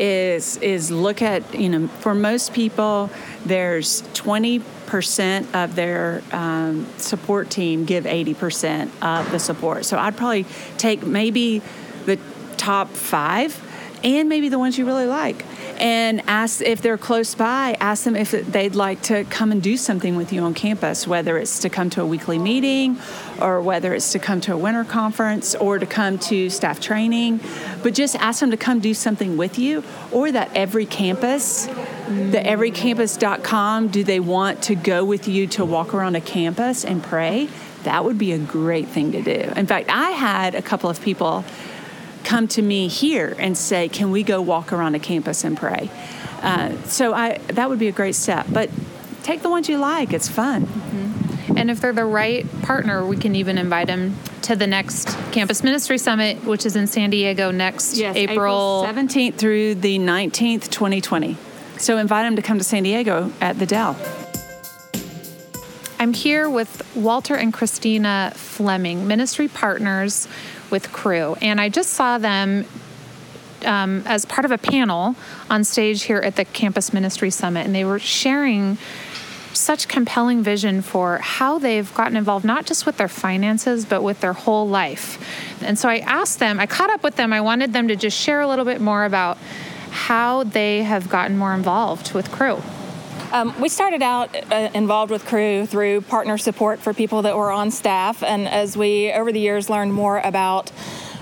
is 0.01 0.57
is 0.59 0.91
look 0.91 1.21
at 1.21 1.55
you 1.55 1.69
know 1.69 1.87
for 1.87 2.15
most 2.15 2.55
people 2.55 3.11
there's 3.45 4.03
20 4.15 4.61
percent 4.87 5.55
of 5.55 5.77
their 5.77 6.23
um, 6.33 6.87
support 6.97 7.51
team 7.51 7.85
give 7.85 8.07
80 8.07 8.35
percent 8.35 8.91
of 9.03 9.31
the 9.31 9.39
support. 9.39 9.85
So 9.85 9.99
i'd 9.99 10.17
probably 10.17 10.47
take 10.79 11.05
maybe 11.05 11.63
the 12.07 12.19
top 12.57 12.89
five 12.89 13.63
and 14.03 14.29
maybe 14.29 14.49
the 14.49 14.59
ones 14.59 14.79
you 14.79 14.87
really 14.87 15.07
like 15.07 15.45
and 15.81 16.21
ask 16.27 16.61
if 16.61 16.83
they're 16.83 16.99
close 16.99 17.35
by, 17.35 17.75
ask 17.81 18.05
them 18.05 18.15
if 18.15 18.31
they'd 18.31 18.75
like 18.75 19.01
to 19.01 19.25
come 19.25 19.51
and 19.51 19.63
do 19.63 19.79
something 19.79 20.15
with 20.15 20.31
you 20.31 20.43
on 20.43 20.53
campus, 20.53 21.07
whether 21.07 21.39
it's 21.39 21.61
to 21.61 21.71
come 21.71 21.89
to 21.91 22.03
a 22.03 22.07
weekly 22.07 22.39
meeting 22.39 22.99
or 23.41 23.63
whether 23.63 23.95
it's 23.95 24.13
to 24.13 24.19
come 24.19 24.43
to 24.43 24.53
a 24.53 24.59
winter 24.59 24.85
conference 24.85 25.55
or 25.55 25.79
to 25.79 25.87
come 25.87 26.19
to 26.19 26.51
staff 26.51 26.81
training. 26.81 27.41
But 27.83 27.95
just 27.95 28.15
ask 28.17 28.41
them 28.41 28.51
to 28.51 28.59
come 28.59 28.81
do 28.81 28.93
something 28.93 29.39
with 29.39 29.59
you 29.59 29.83
or 30.13 30.31
that 30.31 30.55
every 30.55 30.85
campus, 30.85 31.65
the 31.67 32.43
everycampus.com, 32.45 33.89
do 33.89 34.05
they 34.05 34.21
want 34.21 34.63
to 34.65 34.75
go 34.75 35.03
with 35.03 35.29
you 35.29 35.47
to 35.47 35.65
walk 35.65 35.95
around 35.95 36.15
a 36.15 36.21
campus 36.21 36.85
and 36.85 37.03
pray? 37.03 37.49
That 37.85 38.05
would 38.05 38.19
be 38.19 38.33
a 38.33 38.39
great 38.39 38.89
thing 38.89 39.13
to 39.13 39.23
do. 39.23 39.53
In 39.57 39.67
fact, 39.67 39.89
I 39.89 40.11
had 40.11 40.55
a 40.55 40.61
couple 40.61 40.91
of 40.91 41.01
people 41.01 41.47
come 42.25 42.49
to 42.49 42.63
me 42.63 42.89
here 42.89 43.35
and 43.39 43.57
say, 43.57 43.89
"Can 43.89 44.11
we 44.11 44.23
go 44.23 44.41
walk 44.41 44.73
around 44.73 44.95
a 44.95 44.99
campus 44.99 45.45
and 45.45 45.57
pray?" 45.57 45.91
Uh, 46.43 46.73
so 46.85 47.13
I 47.13 47.39
that 47.49 47.69
would 47.69 47.79
be 47.79 47.89
a 47.89 47.93
great 47.93 48.15
step. 48.15 48.47
But 48.51 48.71
take 49.23 49.43
the 49.43 49.51
ones 49.51 49.69
you 49.69 49.79
like; 49.79 50.13
it's 50.13 50.29
fun. 50.29 50.67
Mm-hmm. 50.67 51.57
And 51.57 51.71
if 51.71 51.81
they're 51.81 51.93
the 51.93 52.05
right 52.05 52.47
partner, 52.63 53.05
we 53.05 53.17
can 53.17 53.35
even 53.35 53.59
invite 53.59 53.87
them 53.87 54.17
to 54.43 54.57
the 54.57 54.67
next 54.67 55.09
Campus 55.33 55.63
Ministry 55.63 55.99
Summit, 55.99 56.45
which 56.45 56.65
is 56.65 56.77
in 56.77 56.87
San 56.87 57.11
Diego 57.11 57.51
next 57.51 57.97
yes, 57.97 58.17
April. 58.17 58.85
April 58.85 59.05
17th 59.07 59.35
through 59.35 59.75
the 59.75 59.99
19th, 59.99 60.71
2020. 60.71 61.37
So 61.77 61.99
invite 61.99 62.25
them 62.25 62.37
to 62.37 62.43
come 62.43 62.59
to 62.59 62.65
San 62.65 62.83
Diego 62.83 63.33
at 63.41 63.59
the 63.59 63.67
Del. 63.67 63.97
I'm 65.99 66.15
here 66.15 66.49
with 66.49 66.83
Walter 66.97 67.35
and 67.35 67.53
Christina 67.53 68.33
Fleming, 68.35 69.07
ministry 69.07 69.49
partners 69.49 70.29
with 70.71 70.93
Cru. 70.93 71.35
And 71.41 71.61
I 71.61 71.69
just 71.69 71.91
saw 71.91 72.19
them 72.19 72.67
um, 73.65 74.03
as 74.07 74.25
part 74.25 74.45
of 74.45 74.51
a 74.51 74.59
panel 74.59 75.17
on 75.49 75.65
stage 75.65 76.03
here 76.03 76.19
at 76.19 76.37
the 76.37 76.45
Campus 76.45 76.93
Ministry 76.93 77.31
Summit, 77.31 77.67
and 77.67 77.75
they 77.75 77.85
were 77.85 77.99
sharing 77.99 78.79
such 79.53 79.89
compelling 79.89 80.43
vision 80.43 80.81
for 80.81 81.19
how 81.19 81.59
they've 81.59 81.93
gotten 81.95 82.17
involved 82.17 82.45
not 82.45 82.67
just 82.67 82.87
with 82.87 82.97
their 82.97 83.09
finances 83.09 83.85
but 83.85 84.01
with 84.01 84.21
their 84.21 84.33
whole 84.33 84.69
life. 84.69 85.19
And 85.63 85.79
so 85.79 85.89
I 85.89 85.99
asked 85.99 86.39
them, 86.39 86.61
I 86.61 86.67
caught 86.67 86.91
up 86.91 87.03
with 87.03 87.17
them, 87.17 87.33
I 87.33 87.41
wanted 87.41 87.73
them 87.73 87.89
to 87.89 87.97
just 87.97 88.17
share 88.17 88.41
a 88.41 88.49
little 88.49 88.65
bit 88.65 88.81
more 88.81 89.05
about 89.05 89.39
how 89.91 90.45
they 90.45 90.85
have 90.85 91.09
gotten 91.09 91.37
more 91.37 91.53
involved 91.53 92.13
with 92.13 92.31
Cru. 92.31 92.63
Um, 93.33 93.59
we 93.61 93.69
started 93.69 94.03
out 94.03 94.35
uh, 94.53 94.71
involved 94.75 95.13
with 95.13 95.25
Cru 95.25 95.65
through 95.65 96.01
partner 96.01 96.37
support 96.37 96.81
for 96.81 96.93
people 96.93 97.23
that 97.23 97.37
were 97.37 97.53
on 97.53 97.71
staff, 97.71 98.25
and 98.25 98.49
as 98.49 98.77
we 98.77 99.13
over 99.13 99.31
the 99.31 99.39
years 99.39 99.71
learned 99.71 99.95
more 99.95 100.19
about 100.19 100.71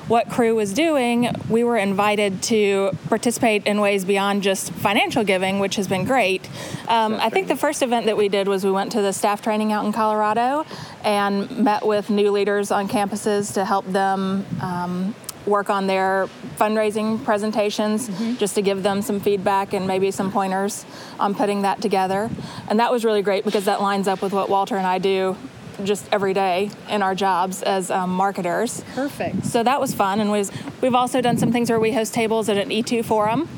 what 0.09 0.31
Cru 0.31 0.55
was 0.55 0.73
doing, 0.73 1.29
we 1.51 1.65
were 1.65 1.77
invited 1.77 2.43
to 2.45 2.93
participate 3.09 3.67
in 3.67 3.79
ways 3.79 4.07
beyond 4.07 4.43
just 4.43 4.73
financial 4.73 5.23
giving, 5.23 5.59
which 5.59 5.77
has 5.77 5.87
been 5.87 6.07
great. 6.07 6.49
Um, 6.89 7.17
I 7.21 7.29
think 7.29 7.47
the 7.47 7.57
first 7.57 7.83
event 7.83 8.07
that 8.07 8.17
we 8.17 8.31
did 8.31 8.49
was 8.49 8.65
we 8.65 8.71
went 8.73 8.93
to 8.93 9.03
the 9.03 9.13
staff 9.13 9.43
training 9.43 9.71
out 9.75 9.85
in 9.85 9.93
Colorado 9.93 10.65
and 11.05 11.59
met 11.59 11.85
with 11.85 12.09
new 12.09 12.31
leaders 12.31 12.71
on 12.71 12.89
campuses 12.89 13.53
to 13.53 13.67
help 13.67 13.85
them 13.85 14.47
um, 14.63 15.15
work 15.49 15.71
on 15.71 15.87
their 15.87 16.29
fundraising 16.57 17.23
presentations 17.25 18.09
mm-hmm. 18.09 18.37
just 18.37 18.55
to 18.55 18.63
give 18.63 18.83
them 18.83 19.03
some 19.03 19.21
feedback 19.21 19.73
and 19.73 19.87
maybe 19.87 20.11
some 20.11 20.31
pointers 20.31 20.85
on 21.19 21.35
putting 21.35 21.63
that 21.63 21.81
together. 21.81 22.31
And 22.69 22.79
that 22.81 22.93
was 22.93 23.05
really 23.05 23.23
great 23.23 23.45
because 23.45 23.65
that 23.65 23.81
lines 23.81 24.09
up 24.09 24.23
with 24.23 24.33
what 24.33 24.49
Walter 24.49 24.77
and 24.77 24.87
I 24.87 24.99
do 24.99 25.37
just 25.85 26.09
every 26.13 26.35
day 26.35 26.71
in 26.89 27.03
our 27.03 27.15
jobs 27.15 27.63
as 27.63 27.91
um, 27.91 28.11
marketers. 28.11 28.83
Perfect. 28.95 29.47
So 29.47 29.63
that 29.63 29.81
was 29.81 29.95
fun, 29.95 30.21
and 30.21 30.31
was, 30.31 30.51
we've 30.81 30.95
also 30.95 31.21
done 31.21 31.39
some 31.39 31.53
things 31.53 31.71
where 31.71 31.81
we 31.81 31.93
host 31.93 32.15
tables 32.15 32.49
at 32.49 32.57
an 32.57 32.71
E2 32.71 33.05
forum. 33.05 33.49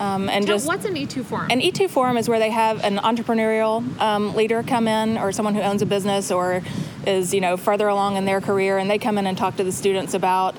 Um, 0.00 0.30
and 0.30 0.46
Tell, 0.46 0.56
just 0.56 0.66
what's 0.66 0.86
an 0.86 0.94
E2 0.94 1.24
forum? 1.24 1.48
An 1.50 1.60
E2 1.60 1.90
forum 1.90 2.16
is 2.16 2.26
where 2.26 2.38
they 2.38 2.50
have 2.50 2.82
an 2.82 2.96
entrepreneurial 2.96 4.00
um, 4.00 4.34
leader 4.34 4.62
come 4.62 4.88
in, 4.88 5.18
or 5.18 5.30
someone 5.30 5.54
who 5.54 5.60
owns 5.60 5.82
a 5.82 5.86
business, 5.86 6.30
or 6.30 6.62
is 7.06 7.34
you 7.34 7.40
know 7.42 7.58
further 7.58 7.86
along 7.86 8.16
in 8.16 8.24
their 8.24 8.40
career, 8.40 8.78
and 8.78 8.90
they 8.90 8.98
come 8.98 9.18
in 9.18 9.26
and 9.26 9.36
talk 9.36 9.56
to 9.56 9.64
the 9.64 9.72
students 9.72 10.14
about 10.14 10.54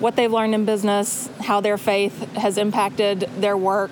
what 0.00 0.16
they've 0.16 0.32
learned 0.32 0.54
in 0.54 0.66
business, 0.66 1.30
how 1.40 1.62
their 1.62 1.78
faith 1.78 2.34
has 2.34 2.58
impacted 2.58 3.20
their 3.38 3.56
work. 3.56 3.90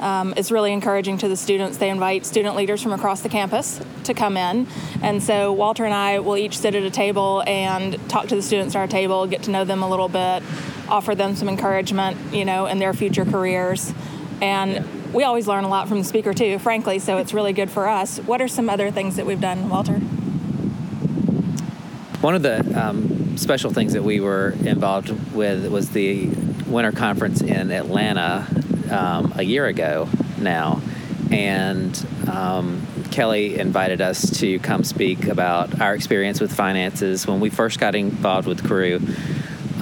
Um, 0.00 0.34
it's 0.36 0.50
really 0.50 0.72
encouraging 0.72 1.18
to 1.18 1.28
the 1.28 1.36
students. 1.36 1.78
They 1.78 1.88
invite 1.88 2.26
student 2.26 2.56
leaders 2.56 2.82
from 2.82 2.92
across 2.92 3.20
the 3.20 3.28
campus 3.28 3.80
to 4.04 4.14
come 4.14 4.36
in. 4.36 4.66
And 5.00 5.22
so 5.22 5.52
Walter 5.52 5.84
and 5.84 5.94
I 5.94 6.18
will 6.18 6.36
each 6.36 6.58
sit 6.58 6.74
at 6.74 6.82
a 6.82 6.90
table 6.90 7.44
and 7.46 7.96
talk 8.10 8.26
to 8.26 8.34
the 8.34 8.42
students 8.42 8.74
at 8.74 8.80
our 8.80 8.88
table, 8.88 9.26
get 9.28 9.44
to 9.44 9.50
know 9.52 9.64
them 9.64 9.84
a 9.84 9.88
little 9.88 10.08
bit, 10.08 10.42
offer 10.88 11.14
them 11.14 11.36
some 11.36 11.48
encouragement, 11.48 12.34
you 12.34 12.44
know, 12.44 12.66
in 12.66 12.80
their 12.80 12.92
future 12.92 13.24
careers. 13.24 13.94
And 14.40 15.12
we 15.12 15.24
always 15.24 15.46
learn 15.46 15.64
a 15.64 15.68
lot 15.68 15.88
from 15.88 15.98
the 15.98 16.04
speaker 16.04 16.34
too, 16.34 16.58
frankly, 16.58 16.98
so 16.98 17.18
it's 17.18 17.32
really 17.32 17.52
good 17.52 17.70
for 17.70 17.88
us. 17.88 18.18
What 18.18 18.40
are 18.42 18.48
some 18.48 18.68
other 18.68 18.90
things 18.90 19.16
that 19.16 19.26
we've 19.26 19.40
done, 19.40 19.68
Walter? 19.68 19.94
One 22.20 22.34
of 22.34 22.42
the 22.42 22.60
um, 22.80 23.36
special 23.36 23.70
things 23.70 23.92
that 23.92 24.02
we 24.02 24.20
were 24.20 24.54
involved 24.64 25.10
with 25.34 25.66
was 25.70 25.90
the 25.90 26.26
winter 26.66 26.92
conference 26.92 27.42
in 27.42 27.70
Atlanta 27.70 28.46
um, 28.90 29.32
a 29.36 29.42
year 29.42 29.66
ago 29.66 30.08
now. 30.38 30.80
And 31.30 32.06
um, 32.30 32.86
Kelly 33.10 33.58
invited 33.58 34.00
us 34.00 34.38
to 34.40 34.58
come 34.60 34.84
speak 34.84 35.26
about 35.26 35.80
our 35.80 35.94
experience 35.94 36.40
with 36.40 36.52
finances 36.52 37.26
when 37.26 37.40
we 37.40 37.50
first 37.50 37.78
got 37.78 37.94
involved 37.94 38.48
with 38.48 38.64
Cru. 38.66 39.00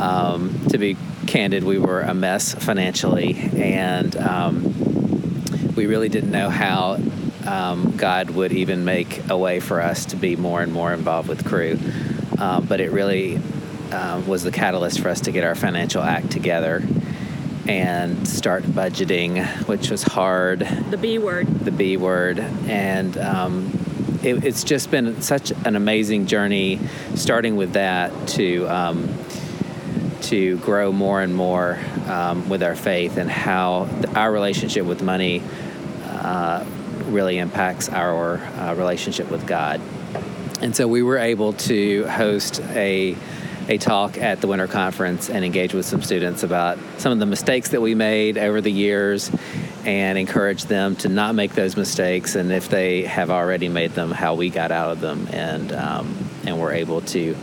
Um, 0.00 0.66
to 0.70 0.78
be 0.78 0.96
candid, 1.32 1.64
we 1.64 1.78
were 1.78 2.02
a 2.02 2.12
mess 2.12 2.52
financially, 2.52 3.34
and 3.56 4.14
um, 4.18 4.64
we 5.74 5.86
really 5.86 6.10
didn't 6.10 6.30
know 6.30 6.50
how 6.50 6.98
um, 7.46 7.96
God 7.96 8.28
would 8.28 8.52
even 8.52 8.84
make 8.84 9.30
a 9.30 9.38
way 9.38 9.58
for 9.58 9.80
us 9.80 10.04
to 10.06 10.16
be 10.16 10.36
more 10.36 10.60
and 10.60 10.70
more 10.70 10.92
involved 10.92 11.30
with 11.30 11.46
Cru. 11.46 11.78
Um, 12.36 12.66
but 12.66 12.82
it 12.82 12.92
really 12.92 13.40
um, 13.92 14.26
was 14.26 14.42
the 14.42 14.50
catalyst 14.50 15.00
for 15.00 15.08
us 15.08 15.22
to 15.22 15.32
get 15.32 15.42
our 15.42 15.54
financial 15.54 16.02
act 16.02 16.30
together 16.30 16.82
and 17.66 18.28
start 18.28 18.64
budgeting, 18.64 19.42
which 19.66 19.90
was 19.90 20.02
hard. 20.02 20.60
The 20.90 20.98
B 20.98 21.16
word. 21.16 21.46
The 21.46 21.72
B 21.72 21.96
word. 21.96 22.40
And 22.40 23.16
um, 23.16 24.20
it, 24.22 24.44
it's 24.44 24.64
just 24.64 24.90
been 24.90 25.22
such 25.22 25.50
an 25.64 25.76
amazing 25.76 26.26
journey, 26.26 26.78
starting 27.14 27.56
with 27.56 27.72
that 27.72 28.28
to. 28.28 28.66
Um, 28.66 29.11
to 30.22 30.56
grow 30.58 30.92
more 30.92 31.20
and 31.20 31.34
more 31.34 31.78
um, 32.06 32.48
with 32.48 32.62
our 32.62 32.76
faith 32.76 33.16
and 33.16 33.30
how 33.30 33.88
our 34.14 34.32
relationship 34.32 34.86
with 34.86 35.02
money 35.02 35.42
uh, 36.04 36.64
really 37.06 37.38
impacts 37.38 37.88
our 37.88 38.38
uh, 38.38 38.74
relationship 38.74 39.30
with 39.30 39.46
God. 39.46 39.80
And 40.60 40.74
so 40.76 40.86
we 40.86 41.02
were 41.02 41.18
able 41.18 41.52
to 41.54 42.06
host 42.06 42.60
a 42.60 43.16
a 43.68 43.78
talk 43.78 44.18
at 44.18 44.40
the 44.40 44.46
winter 44.48 44.66
conference 44.66 45.30
and 45.30 45.44
engage 45.44 45.72
with 45.72 45.86
some 45.86 46.02
students 46.02 46.42
about 46.42 46.78
some 46.98 47.12
of 47.12 47.20
the 47.20 47.26
mistakes 47.26 47.70
that 47.70 47.80
we 47.80 47.94
made 47.94 48.36
over 48.36 48.60
the 48.60 48.72
years 48.72 49.30
and 49.84 50.18
encourage 50.18 50.64
them 50.64 50.96
to 50.96 51.08
not 51.08 51.34
make 51.34 51.52
those 51.52 51.76
mistakes 51.76 52.34
and 52.34 52.50
if 52.50 52.68
they 52.68 53.02
have 53.02 53.30
already 53.30 53.68
made 53.68 53.92
them 53.92 54.10
how 54.10 54.34
we 54.34 54.50
got 54.50 54.72
out 54.72 54.90
of 54.90 55.00
them 55.00 55.28
and 55.32 55.72
um, 55.72 56.16
and 56.44 56.58
we're 56.60 56.72
able 56.72 57.00
to 57.00 57.36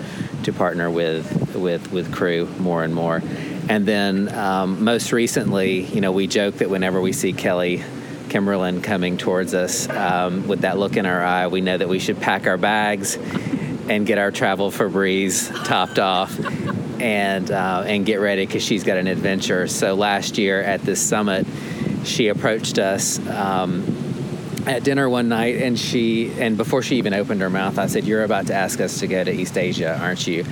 to 0.43 0.53
partner 0.53 0.89
with 0.89 1.38
with 1.55 1.91
with 1.91 2.13
Cru 2.13 2.45
more 2.59 2.83
and 2.83 2.93
more 2.93 3.21
and 3.69 3.85
then 3.85 4.33
um, 4.33 4.83
most 4.83 5.11
recently 5.11 5.81
you 5.81 6.01
know 6.01 6.11
we 6.11 6.27
joke 6.27 6.55
that 6.55 6.69
whenever 6.69 6.99
we 7.01 7.13
see 7.13 7.33
Kelly 7.33 7.83
Kimberlin 8.29 8.81
coming 8.81 9.17
towards 9.17 9.53
us 9.53 9.89
um, 9.89 10.47
with 10.47 10.61
that 10.61 10.77
look 10.77 10.95
in 10.95 11.05
our 11.05 11.23
eye, 11.23 11.47
we 11.47 11.61
know 11.61 11.77
that 11.77 11.89
we 11.89 11.99
should 11.99 12.21
pack 12.21 12.47
our 12.47 12.57
bags 12.57 13.15
and 13.15 14.05
get 14.05 14.17
our 14.17 14.31
travel 14.31 14.71
Febreze 14.71 15.51
topped 15.65 15.99
off 15.99 16.39
and 17.01 17.51
uh, 17.51 17.83
and 17.85 18.05
get 18.05 18.17
ready 18.17 18.45
because 18.45 18.63
she's 18.63 18.83
got 18.83 18.97
an 18.97 19.07
adventure. 19.07 19.67
So 19.67 19.95
last 19.95 20.37
year 20.37 20.61
at 20.61 20.81
this 20.81 21.01
summit, 21.01 21.45
she 22.05 22.27
approached 22.29 22.77
us. 22.77 23.19
Um, 23.27 24.05
at 24.67 24.83
dinner 24.83 25.09
one 25.09 25.29
night 25.29 25.55
and 25.55 25.79
she 25.79 26.31
and 26.33 26.55
before 26.57 26.83
she 26.83 26.97
even 26.97 27.13
opened 27.13 27.41
her 27.41 27.49
mouth 27.49 27.79
i 27.79 27.87
said 27.87 28.03
you're 28.03 28.25
about 28.25 28.47
to 28.47 28.53
ask 28.53 28.81
us 28.81 28.99
to 28.99 29.07
go 29.07 29.23
to 29.23 29.31
east 29.31 29.57
asia 29.57 29.97
aren't 29.99 30.27
you 30.27 30.45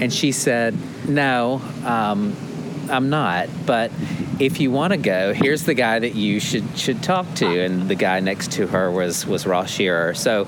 and 0.00 0.12
she 0.12 0.32
said 0.32 0.76
no 1.08 1.60
um, 1.84 2.36
i'm 2.90 3.10
not. 3.10 3.48
But 3.66 3.90
if 4.38 4.58
you 4.60 4.70
want 4.70 4.92
to 4.92 4.96
go 4.96 5.32
here's 5.32 5.64
the 5.64 5.74
guy 5.74 5.98
that 5.98 6.14
you 6.14 6.40
should 6.40 6.76
should 6.76 7.02
talk 7.02 7.34
to. 7.36 7.64
And 7.64 7.88
the 7.88 7.94
guy 7.94 8.20
next 8.20 8.52
to 8.52 8.66
her 8.66 8.90
was 8.90 9.26
was 9.26 9.46
ross 9.46 9.70
shearer. 9.70 10.14
So 10.14 10.46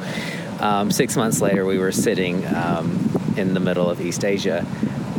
um, 0.63 0.93
six 0.93 1.17
months 1.17 1.41
later, 1.41 1.67
we 1.67 1.79
were 1.79 1.91
sitting 1.91 2.47
um, 2.47 3.11
in 3.37 3.53
the 3.53 3.59
middle 3.59 3.91
of 3.91 4.01
East 4.01 4.25
Asia, 4.25 4.65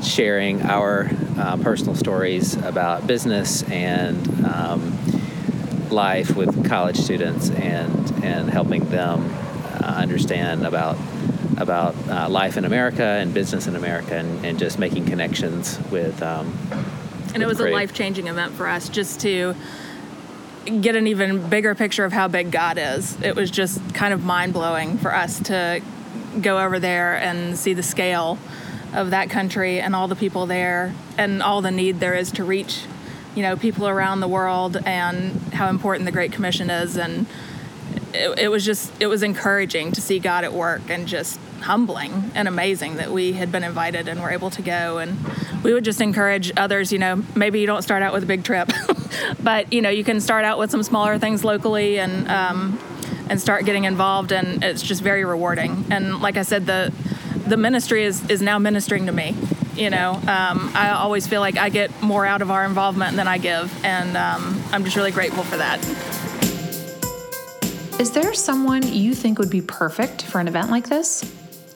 sharing 0.02 0.62
our 0.62 1.12
uh, 1.38 1.58
personal 1.58 1.96
stories 1.96 2.56
about 2.56 3.06
business 3.06 3.62
and 3.64 4.46
um, 4.46 4.98
life 5.90 6.34
with 6.38 6.66
college 6.66 6.98
students, 6.98 7.50
and 7.50 8.24
and 8.24 8.50
helping 8.50 8.86
them 8.86 9.30
uh, 9.82 9.96
understand 9.98 10.66
about 10.66 10.96
about 11.58 11.96
uh, 12.08 12.30
life 12.30 12.58
in 12.58 12.66
America 12.66 13.04
and 13.04 13.34
business 13.34 13.68
in 13.68 13.76
America, 13.76 14.16
and, 14.16 14.46
and 14.46 14.60
just 14.60 14.80
making 14.80 15.06
connections 15.06 15.80
with. 15.92 16.22
Um, 16.22 16.58
and 17.34 17.42
it 17.42 17.48
was 17.48 17.60
a 17.60 17.70
life 17.70 17.94
changing 17.94 18.28
event 18.28 18.54
for 18.54 18.68
us 18.68 18.90
just 18.90 19.22
to 19.22 19.56
get 20.66 20.96
an 20.96 21.08
even 21.08 21.50
bigger 21.50 21.76
picture 21.76 22.06
of 22.06 22.14
how 22.14 22.28
big 22.28 22.52
God 22.52 22.78
is. 22.78 23.20
It 23.22 23.36
was 23.36 23.52
just 23.52 23.94
kind 23.94 24.14
of 24.14 24.24
mind 24.24 24.54
blowing 24.54 24.98
for 24.98 25.14
us 25.14 25.40
to 25.42 25.82
go 26.42 26.60
over 26.60 26.80
there 26.80 27.18
and 27.18 27.58
see 27.58 27.74
the 27.74 27.84
scale 27.84 28.38
of 28.94 29.10
that 29.10 29.30
country 29.30 29.80
and 29.80 29.96
all 29.96 30.08
the 30.08 30.16
people 30.16 30.46
there 30.46 30.94
and 31.18 31.42
all 31.42 31.62
the 31.62 31.72
need 31.72 32.00
there 32.00 32.14
is 32.14 32.32
to 32.32 32.44
reach 32.44 32.86
you 33.36 33.42
know 33.42 33.56
people 33.56 33.88
around 33.88 34.20
the 34.20 34.28
world 34.28 34.78
and 34.86 35.34
how 35.54 35.68
important 35.68 36.06
the 36.06 36.12
great 36.12 36.32
commission 36.32 36.70
is 36.70 36.96
and 36.96 37.26
it, 38.14 38.40
it, 38.40 38.48
was 38.50 38.64
just 38.66 38.92
it 39.00 39.08
was 39.08 39.24
encouraging 39.24 39.92
to 39.92 40.02
see 40.02 40.20
god 40.20 40.44
at 40.44 40.54
work 40.54 40.82
and 40.90 41.08
just 41.08 41.40
humbling 41.64 42.32
and 42.36 42.48
amazing 42.48 42.98
that 42.98 43.10
we 43.12 43.34
had 43.34 43.52
been 43.52 43.64
invited 43.64 44.08
and 44.08 44.22
were 44.22 44.30
able 44.30 44.50
to 44.52 44.62
go. 44.62 44.98
And 44.98 45.18
we 45.64 45.74
would 45.74 45.86
just 45.86 46.02
encourage 46.02 46.52
others 46.58 46.92
you 46.92 47.00
know 47.00 47.24
maybe 47.36 47.60
you 47.60 47.66
don't 47.66 47.82
start 47.82 48.04
out 48.04 48.14
with 48.14 48.24
a 48.24 48.26
big 48.26 48.44
trip 48.44 48.70
but 49.42 49.72
you 49.72 49.82
know 49.82 49.90
you 49.90 50.04
can 50.04 50.20
start 50.20 50.44
out 50.44 50.60
with 50.60 50.70
some 50.70 50.84
smaller 50.84 51.18
things 51.18 51.44
locally 51.44 52.00
and 52.00 52.28
um, 52.28 52.80
and 53.30 53.40
start 53.40 53.66
getting 53.66 53.86
involved. 53.86 54.32
And 54.32 54.64
it's 54.64 54.82
just 54.82 55.02
very 55.02 55.26
rewarding. 55.26 55.86
And 55.90 56.22
like 56.22 56.38
i 56.38 56.44
said 56.44 56.66
the 56.66 56.94
the 57.48 57.58
ministry 57.58 58.04
is 58.04 58.30
is 58.30 58.42
now 58.42 58.60
ministering 58.60 59.06
to 59.08 59.12
me 59.12 59.36
you 59.76 59.90
know. 59.90 60.12
Um, 60.12 60.72
i 60.76 60.92
always 60.92 61.26
feel 61.26 61.42
like 61.42 61.58
i 61.58 61.70
get 61.70 61.90
more 62.04 62.28
out 62.28 62.44
of 62.44 62.52
our 62.52 62.64
involvement 62.66 63.16
than 63.16 63.28
i 63.28 63.38
give. 63.38 63.74
And 63.86 64.16
um, 64.18 64.62
i'm 64.72 64.84
just 64.84 64.96
really 64.96 65.12
grateful 65.12 65.44
for 65.44 65.58
that 65.58 65.80
is 68.00 68.12
there 68.12 68.34
someone 68.34 68.82
you 68.92 69.14
think 69.14 69.40
would 69.40 69.50
be 69.50 69.62
perfect 69.62 70.24
for 70.24 70.40
an 70.40 70.48
event 70.48 70.70
like 70.70 70.90
this 70.90 71.34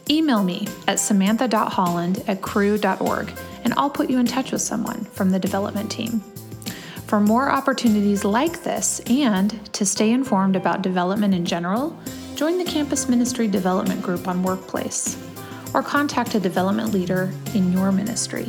email 0.09 0.43
me 0.43 0.67
at 0.87 0.99
samantha.holland 0.99 2.23
at 2.27 2.41
cru.org 2.41 3.31
and 3.63 3.73
i'll 3.75 3.89
put 3.89 4.09
you 4.09 4.17
in 4.17 4.25
touch 4.25 4.51
with 4.51 4.61
someone 4.61 5.03
from 5.05 5.29
the 5.29 5.39
development 5.39 5.91
team 5.91 6.19
for 7.05 7.19
more 7.19 7.49
opportunities 7.49 8.25
like 8.25 8.63
this 8.63 8.99
and 9.07 9.73
to 9.73 9.85
stay 9.85 10.11
informed 10.11 10.55
about 10.55 10.81
development 10.81 11.33
in 11.33 11.45
general 11.45 11.97
join 12.35 12.57
the 12.57 12.65
campus 12.65 13.07
ministry 13.07 13.47
development 13.47 14.01
group 14.01 14.27
on 14.27 14.43
workplace 14.43 15.17
or 15.73 15.83
contact 15.83 16.35
a 16.35 16.39
development 16.39 16.93
leader 16.93 17.31
in 17.53 17.71
your 17.71 17.91
ministry. 17.91 18.47